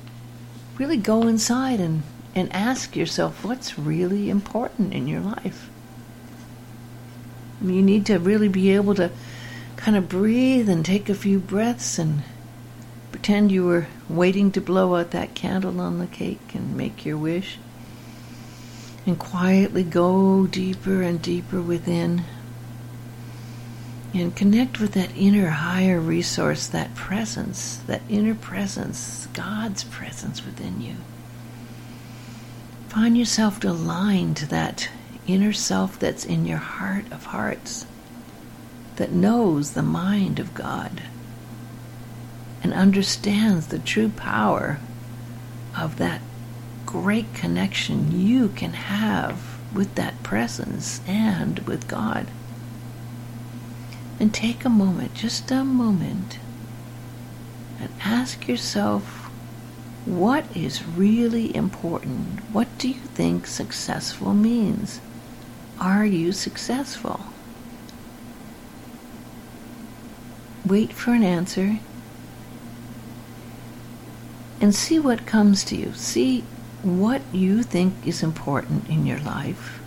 really 0.78 0.98
go 0.98 1.28
inside 1.28 1.80
and, 1.80 2.04
and 2.34 2.52
ask 2.54 2.96
yourself 2.96 3.44
what's 3.44 3.80
really 3.80 4.30
important 4.30 4.94
in 4.94 5.08
your 5.08 5.22
life. 5.22 5.70
You 7.62 7.82
need 7.82 8.06
to 8.08 8.20
really 8.20 8.50
be 8.50 8.72
able 8.72 8.96
to 8.96 9.12
kind 9.78 9.98
of 9.98 10.10
breathe 10.10 10.70
and 10.70 10.86
take 10.86 11.10
a 11.10 11.16
few 11.16 11.40
breaths 11.40 11.98
and 11.98 12.22
pretend 13.12 13.52
you 13.52 13.66
were 13.66 13.88
waiting 14.10 14.52
to 14.52 14.62
blow 14.62 14.96
out 14.96 15.12
that 15.12 15.36
candle 15.36 15.80
on 15.80 16.00
the 16.00 16.08
cake 16.08 16.54
and 16.54 16.76
make 16.76 17.06
your 17.06 17.18
wish. 17.18 17.58
And 19.06 19.18
quietly 19.18 19.84
go 19.84 20.48
deeper 20.48 21.02
and 21.02 21.22
deeper 21.22 21.62
within. 21.62 22.24
And 24.15 24.34
connect 24.34 24.80
with 24.80 24.93
that 24.93 25.12
inner 25.17 25.49
higher 25.49 25.99
resource, 25.99 26.67
that 26.67 26.95
presence, 26.95 27.82
that 27.86 28.01
inner 28.08 28.34
presence, 28.34 29.28
God's 29.34 29.84
presence 29.84 30.45
within 30.45 30.80
you. 30.80 30.95
Find 32.88 33.17
yourself 33.17 33.62
aligned 33.62 34.38
to 34.38 34.45
that 34.47 34.88
inner 35.28 35.51
self 35.51 35.99
that's 35.99 36.23
in 36.23 36.45
your 36.45 36.60
heart 36.60 37.12
of 37.12 37.25
hearts 37.25 37.86
that 38.95 39.12
knows 39.12 39.71
the 39.71 39.84
mind 39.84 40.39
of 40.39 40.54
God 40.54 41.01
and 42.63 42.73
understands 42.73 43.67
the 43.67 43.80
true 43.80 44.08
power 44.08 44.80
of 45.78 45.97
that 45.97 46.21
great 46.86 47.34
connection 47.34 48.17
you 48.17 48.47
can 48.47 48.71
have 48.71 49.60
with 49.73 49.95
that 49.95 50.23
presence 50.23 51.01
and 51.06 51.60
with 51.67 51.89
God. 51.89 52.28
And 54.19 54.34
take 54.34 54.65
a 54.65 54.69
moment, 54.69 55.13
just 55.13 55.51
a 55.51 55.63
moment, 55.63 56.39
and 57.80 57.89
ask 58.04 58.47
yourself 58.47 59.30
what 60.06 60.45
is 60.56 60.86
really 60.86 61.56
important? 61.56 62.39
What 62.54 62.67
do 62.78 62.88
you 62.88 62.93
think 62.93 63.47
successful 63.47 64.34
means? 64.34 65.01
Are 65.80 66.06
you 66.06 66.32
successful? 66.32 67.21
wait 70.65 70.91
for 70.91 71.13
an 71.13 71.23
answer, 71.23 71.80
and 74.60 74.73
see 74.73 74.97
what 74.97 75.25
comes 75.25 75.63
to 75.65 75.75
you. 75.75 75.93
See 75.93 76.41
what 76.82 77.21
you 77.32 77.63
think 77.63 77.93
is 78.06 78.23
important 78.23 78.89
in 78.89 79.06
your 79.06 79.19
life. 79.19 79.80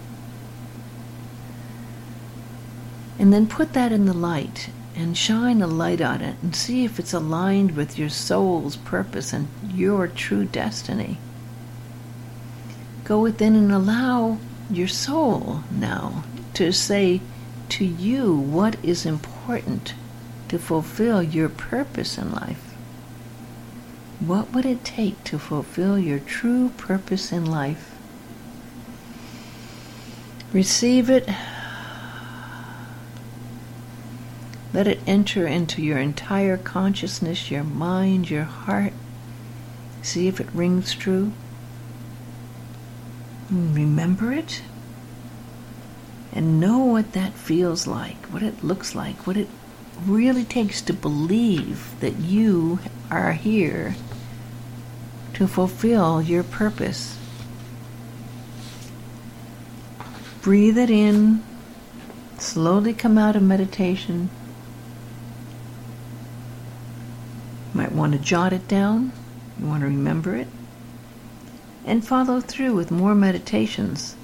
And 3.19 3.33
then 3.33 3.47
put 3.47 3.73
that 3.73 3.93
in 3.93 4.07
the 4.07 4.15
light 4.15 4.71
and 4.95 5.17
shine 5.17 5.63
a 5.63 5.67
light 5.67 6.01
on 6.01 6.21
it 6.21 6.37
and 6.43 6.55
see 6.55 6.85
if 6.85 6.99
it's 6.99 7.13
aligned 7.13 7.77
with 7.77 7.99
your 7.99 8.09
soul's 8.09 8.77
purpose 8.77 9.33
and 9.33 9.49
your 9.73 10.09
true 10.09 10.45
destiny. 10.45 11.19
Go 13.05 13.21
within 13.21 13.57
and 13.57 13.73
allow 13.73 14.39
your 14.71 14.89
soul 14.89 15.63
now 15.71 16.25
to 16.55 16.73
say 16.73 17.21
to 17.71 17.85
you 17.85 18.35
what 18.35 18.77
is 18.83 19.07
important 19.07 19.95
to 20.49 20.59
fulfill 20.59 21.23
your 21.23 21.49
purpose 21.49 22.19
in 22.19 22.33
life? 22.33 22.75
What 24.21 24.53
would 24.53 24.67
it 24.67 24.85
take 24.85 25.23
to 25.25 25.39
fulfill 25.39 25.99
your 25.99 26.19
true 26.19 26.71
purpose 26.77 27.31
in 27.31 27.47
life? 27.47 27.95
Receive 30.53 31.09
it. 31.11 31.29
Let 34.79 34.87
it 34.87 35.01
enter 35.09 35.45
into 35.45 35.83
your 35.83 35.99
entire 35.99 36.57
consciousness, 36.57 37.51
your 37.51 37.65
mind, 37.65 38.31
your 38.31 38.45
heart. 38.45 38.93
See 40.03 40.29
if 40.29 40.39
it 40.39 40.47
rings 40.55 40.95
true. 40.95 41.33
Remember 43.51 44.31
it. 44.31 44.63
And 46.33 46.61
know 46.61 46.79
what 46.79 47.11
that 47.15 47.33
feels 47.33 47.89
like, 47.89 48.27
what 48.27 48.45
it 48.45 48.63
looks 48.63 48.95
like, 48.95 49.27
what 49.27 49.37
it 49.37 49.49
really 50.07 50.45
takes 50.45 50.81
to 50.83 50.93
believe 50.93 51.99
that 51.99 52.21
you 52.21 52.79
are 53.11 53.33
here 53.33 53.97
to 55.35 55.49
fulfill 55.49 56.23
your 56.23 56.45
purpose. 56.45 57.19
Breathe 60.41 60.79
it 60.79 60.89
in, 60.89 61.43
slowly 62.39 62.95
come 62.95 63.19
out 63.19 63.35
of 63.35 63.43
meditation. 63.43 64.31
You 67.75 67.83
might 67.85 67.88
want 67.99 68.13
to 68.13 68.19
jot 68.19 68.53
it 68.53 68.69
down, 68.69 69.13
you 69.59 69.67
want 69.67 69.81
to 69.81 69.87
remember 69.87 70.37
it, 70.37 70.47
and 71.85 72.07
follow 72.07 72.41
through 72.41 72.75
with 72.75 72.91
more 72.91 73.15
meditations 73.15 74.17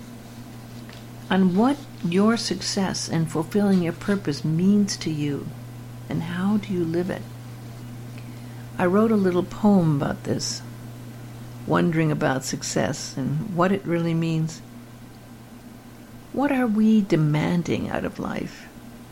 on 1.31 1.57
what 1.57 1.77
your 2.05 2.37
success 2.37 3.09
and 3.09 3.31
fulfilling 3.31 3.83
your 3.83 3.93
purpose 3.93 4.45
means 4.45 4.97
to 4.97 5.11
you 5.11 5.47
and 6.09 6.23
how 6.23 6.59
do 6.59 6.73
you 6.73 6.85
live 6.85 7.11
it? 7.11 7.23
I 8.79 8.87
wrote 8.87 9.11
a 9.11 9.17
little 9.17 9.43
poem 9.43 9.97
about 9.97 10.25
this, 10.25 10.63
wondering 11.67 12.13
about 12.13 12.45
success 12.45 13.17
and 13.17 13.57
what 13.57 13.73
it 13.73 13.85
really 13.85 14.15
means. 14.15 14.61
What 16.33 16.53
are 16.53 16.67
we 16.67 17.01
demanding 17.01 17.89
out 17.89 18.05
of 18.05 18.19
life 18.19 18.67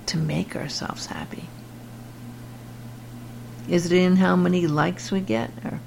to 0.07 0.19
make 0.19 0.55
ourselves 0.57 1.07
happy? 1.07 1.49
Is 3.69 3.87
it 3.87 3.93
in 3.93 4.17
how 4.17 4.35
many 4.35 4.67
likes 4.67 5.13
we 5.13 5.21
get, 5.21 5.51
or 5.65 5.81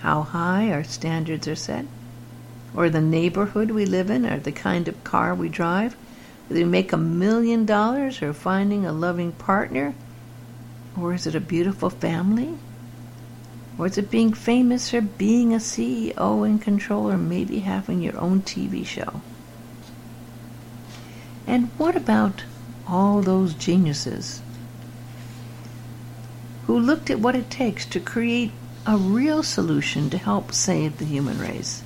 how 0.00 0.22
high 0.22 0.70
our 0.70 0.84
standards 0.84 1.48
are 1.48 1.56
set, 1.56 1.86
or 2.74 2.90
the 2.90 3.00
neighborhood 3.00 3.70
we 3.70 3.86
live 3.86 4.10
in, 4.10 4.26
or 4.26 4.38
the 4.38 4.52
kind 4.52 4.86
of 4.86 5.02
car 5.04 5.34
we 5.34 5.48
drive, 5.48 5.96
whether 6.48 6.60
we 6.60 6.68
make 6.68 6.92
a 6.92 6.98
million 6.98 7.64
dollars 7.64 8.20
or 8.20 8.32
finding 8.32 8.84
a 8.84 8.92
loving 8.92 9.32
partner, 9.32 9.94
or 10.98 11.14
is 11.14 11.26
it 11.26 11.34
a 11.34 11.40
beautiful 11.40 11.88
family? 11.88 12.54
Or 13.78 13.86
is 13.86 13.96
it 13.96 14.10
being 14.10 14.34
famous 14.34 14.92
or 14.92 15.00
being 15.00 15.54
a 15.54 15.56
CEO 15.56 16.46
in 16.46 16.58
control, 16.58 17.10
or 17.10 17.16
maybe 17.16 17.60
having 17.60 18.02
your 18.02 18.18
own 18.20 18.42
TV 18.42 18.84
show? 18.84 19.22
And 21.46 21.70
what 21.78 21.96
about 21.96 22.44
all 22.86 23.22
those 23.22 23.54
geniuses 23.54 24.42
who 26.66 26.78
looked 26.78 27.10
at 27.10 27.20
what 27.20 27.36
it 27.36 27.50
takes 27.50 27.84
to 27.86 28.00
create 28.00 28.52
a 28.86 28.96
real 28.96 29.42
solution 29.42 30.10
to 30.10 30.18
help 30.18 30.52
save 30.52 30.98
the 30.98 31.04
human 31.04 31.38
race? 31.38 31.82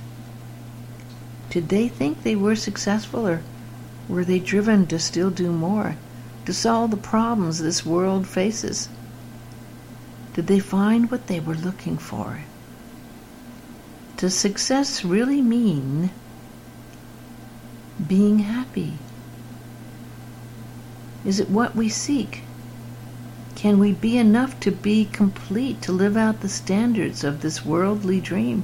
Did 1.49 1.69
they 1.69 1.87
think 1.87 2.23
they 2.23 2.35
were 2.35 2.55
successful 2.55 3.27
or 3.27 3.41
were 4.09 4.25
they 4.25 4.39
driven 4.39 4.87
to 4.87 4.99
still 4.99 5.29
do 5.29 5.51
more, 5.51 5.95
to 6.45 6.53
solve 6.53 6.91
the 6.91 6.97
problems 6.97 7.59
this 7.59 7.85
world 7.85 8.27
faces? 8.27 8.89
Did 10.33 10.47
they 10.47 10.59
find 10.59 11.09
what 11.09 11.27
they 11.27 11.39
were 11.39 11.55
looking 11.55 11.97
for? 11.97 12.41
Does 14.17 14.35
success 14.35 15.03
really 15.03 15.41
mean 15.41 16.11
being 18.07 18.39
happy? 18.39 18.93
Is 21.25 21.39
it 21.39 21.49
what 21.49 21.75
we 21.75 21.89
seek? 21.89 22.43
Can 23.57 23.79
we 23.79 23.91
be 23.91 24.19
enough 24.19 24.59
to 24.59 24.69
be 24.69 25.05
complete, 25.05 25.81
to 25.81 25.91
live 25.91 26.15
out 26.15 26.41
the 26.41 26.47
standards 26.47 27.23
of 27.23 27.41
this 27.41 27.65
worldly 27.65 28.21
dream? 28.21 28.63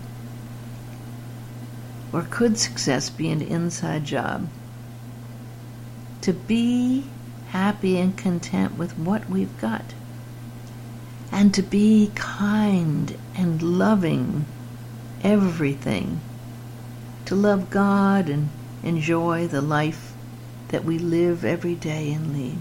Or 2.13 2.27
could 2.29 2.59
success 2.59 3.09
be 3.09 3.31
an 3.31 3.41
inside 3.41 4.05
job? 4.05 4.49
To 6.21 6.31
be 6.31 7.05
happy 7.47 7.97
and 7.97 8.15
content 8.15 8.77
with 8.77 8.95
what 8.99 9.27
we've 9.27 9.59
got 9.59 9.95
and 11.31 11.55
to 11.55 11.63
be 11.63 12.11
kind 12.13 13.17
and 13.35 13.63
loving 13.63 14.45
everything, 15.23 16.21
to 17.25 17.33
love 17.33 17.71
God 17.71 18.29
and 18.29 18.49
enjoy 18.83 19.47
the 19.47 19.61
life 19.61 20.13
that 20.67 20.85
we 20.85 20.99
live 20.99 21.43
every 21.43 21.73
day 21.73 22.13
and 22.13 22.31
lead. 22.31 22.59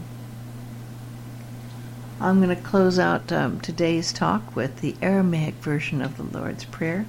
I'm 2.23 2.41
going 2.41 2.57
to 2.57 2.63
close 2.63 3.01
out 3.01 3.33
um, 3.33 3.61
today's 3.61 4.13
talk 4.13 4.55
with 4.55 4.81
the 4.81 4.95
Aramaic 5.03 5.55
version 5.55 6.01
of 6.01 6.17
the 6.17 6.39
Lord's 6.39 6.65
Prayer. 6.65 7.05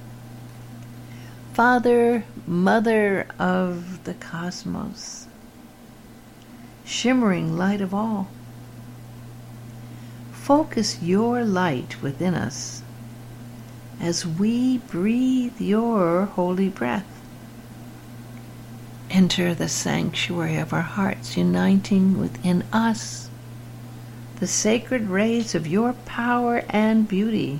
Father, 1.52 2.24
Mother 2.48 3.28
of 3.38 4.02
the 4.02 4.14
cosmos, 4.14 5.28
shimmering 6.84 7.56
light 7.56 7.80
of 7.80 7.94
all, 7.94 8.28
Focus 10.32 11.00
your 11.00 11.44
light 11.44 12.02
within 12.02 12.34
us 12.34 12.82
as 14.00 14.26
we 14.26 14.78
breathe 14.78 15.60
your 15.60 16.24
holy 16.24 16.68
breath. 16.68 17.06
Enter 19.10 19.54
the 19.54 19.68
sanctuary 19.68 20.56
of 20.56 20.72
our 20.72 20.82
hearts, 20.82 21.36
uniting 21.36 22.18
within 22.18 22.64
us 22.72 23.23
the 24.44 24.48
sacred 24.48 25.08
rays 25.08 25.54
of 25.54 25.66
your 25.66 25.94
power 26.04 26.62
and 26.68 27.08
beauty. 27.08 27.58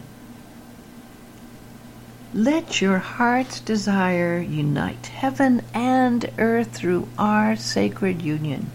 Let 2.34 2.82
your 2.82 2.98
heart's 2.98 3.58
desire 3.60 4.38
unite 4.38 5.06
heaven 5.06 5.62
and 5.72 6.30
earth 6.36 6.74
through 6.74 7.08
our 7.16 7.56
sacred 7.56 8.20
union. 8.20 8.70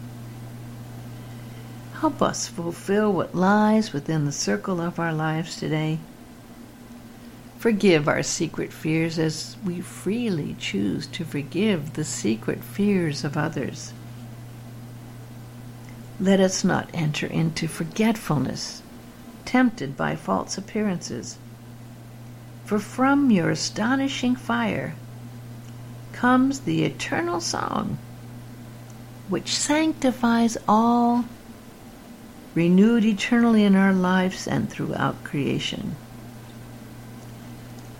Help 2.00 2.19
us 2.19 2.48
fulfill 2.48 3.13
what 3.13 3.36
lies 3.36 3.93
within 3.93 4.26
the 4.26 4.32
circle 4.32 4.82
of 4.82 4.98
our 4.98 5.13
lives 5.13 5.58
today. 5.58 6.00
Forgive 7.60 8.08
our 8.08 8.24
secret 8.24 8.74
fears 8.74 9.19
as 9.19 9.56
we 9.63 9.82
freely 9.82 10.56
choose 10.58 11.06
to 11.06 11.24
forgive 11.24 11.93
the 11.93 12.04
secret 12.04 12.63
fears 12.63 13.24
of 13.24 13.38
others. 13.38 13.93
Let 16.22 16.42
us 16.42 16.66
not 16.66 16.90
enter 16.94 17.28
into 17.28 17.68
forgetfulness, 17.70 18.82
tempted 19.46 19.96
by 19.96 20.18
false 20.18 20.58
appearances. 20.58 21.38
For 22.66 22.78
from 22.78 23.32
your 23.32 23.50
astonishing 23.50 24.36
fire 24.36 24.96
comes 26.12 26.60
the 26.62 26.84
eternal 26.84 27.40
song, 27.40 27.98
which 29.30 29.58
sanctifies 29.58 30.58
all 30.68 31.24
renewed 32.54 33.06
eternally 33.06 33.64
in 33.64 33.76
our 33.78 33.94
lives 33.94 34.46
and 34.46 34.70
throughout 34.70 35.24
creation. 35.24 35.96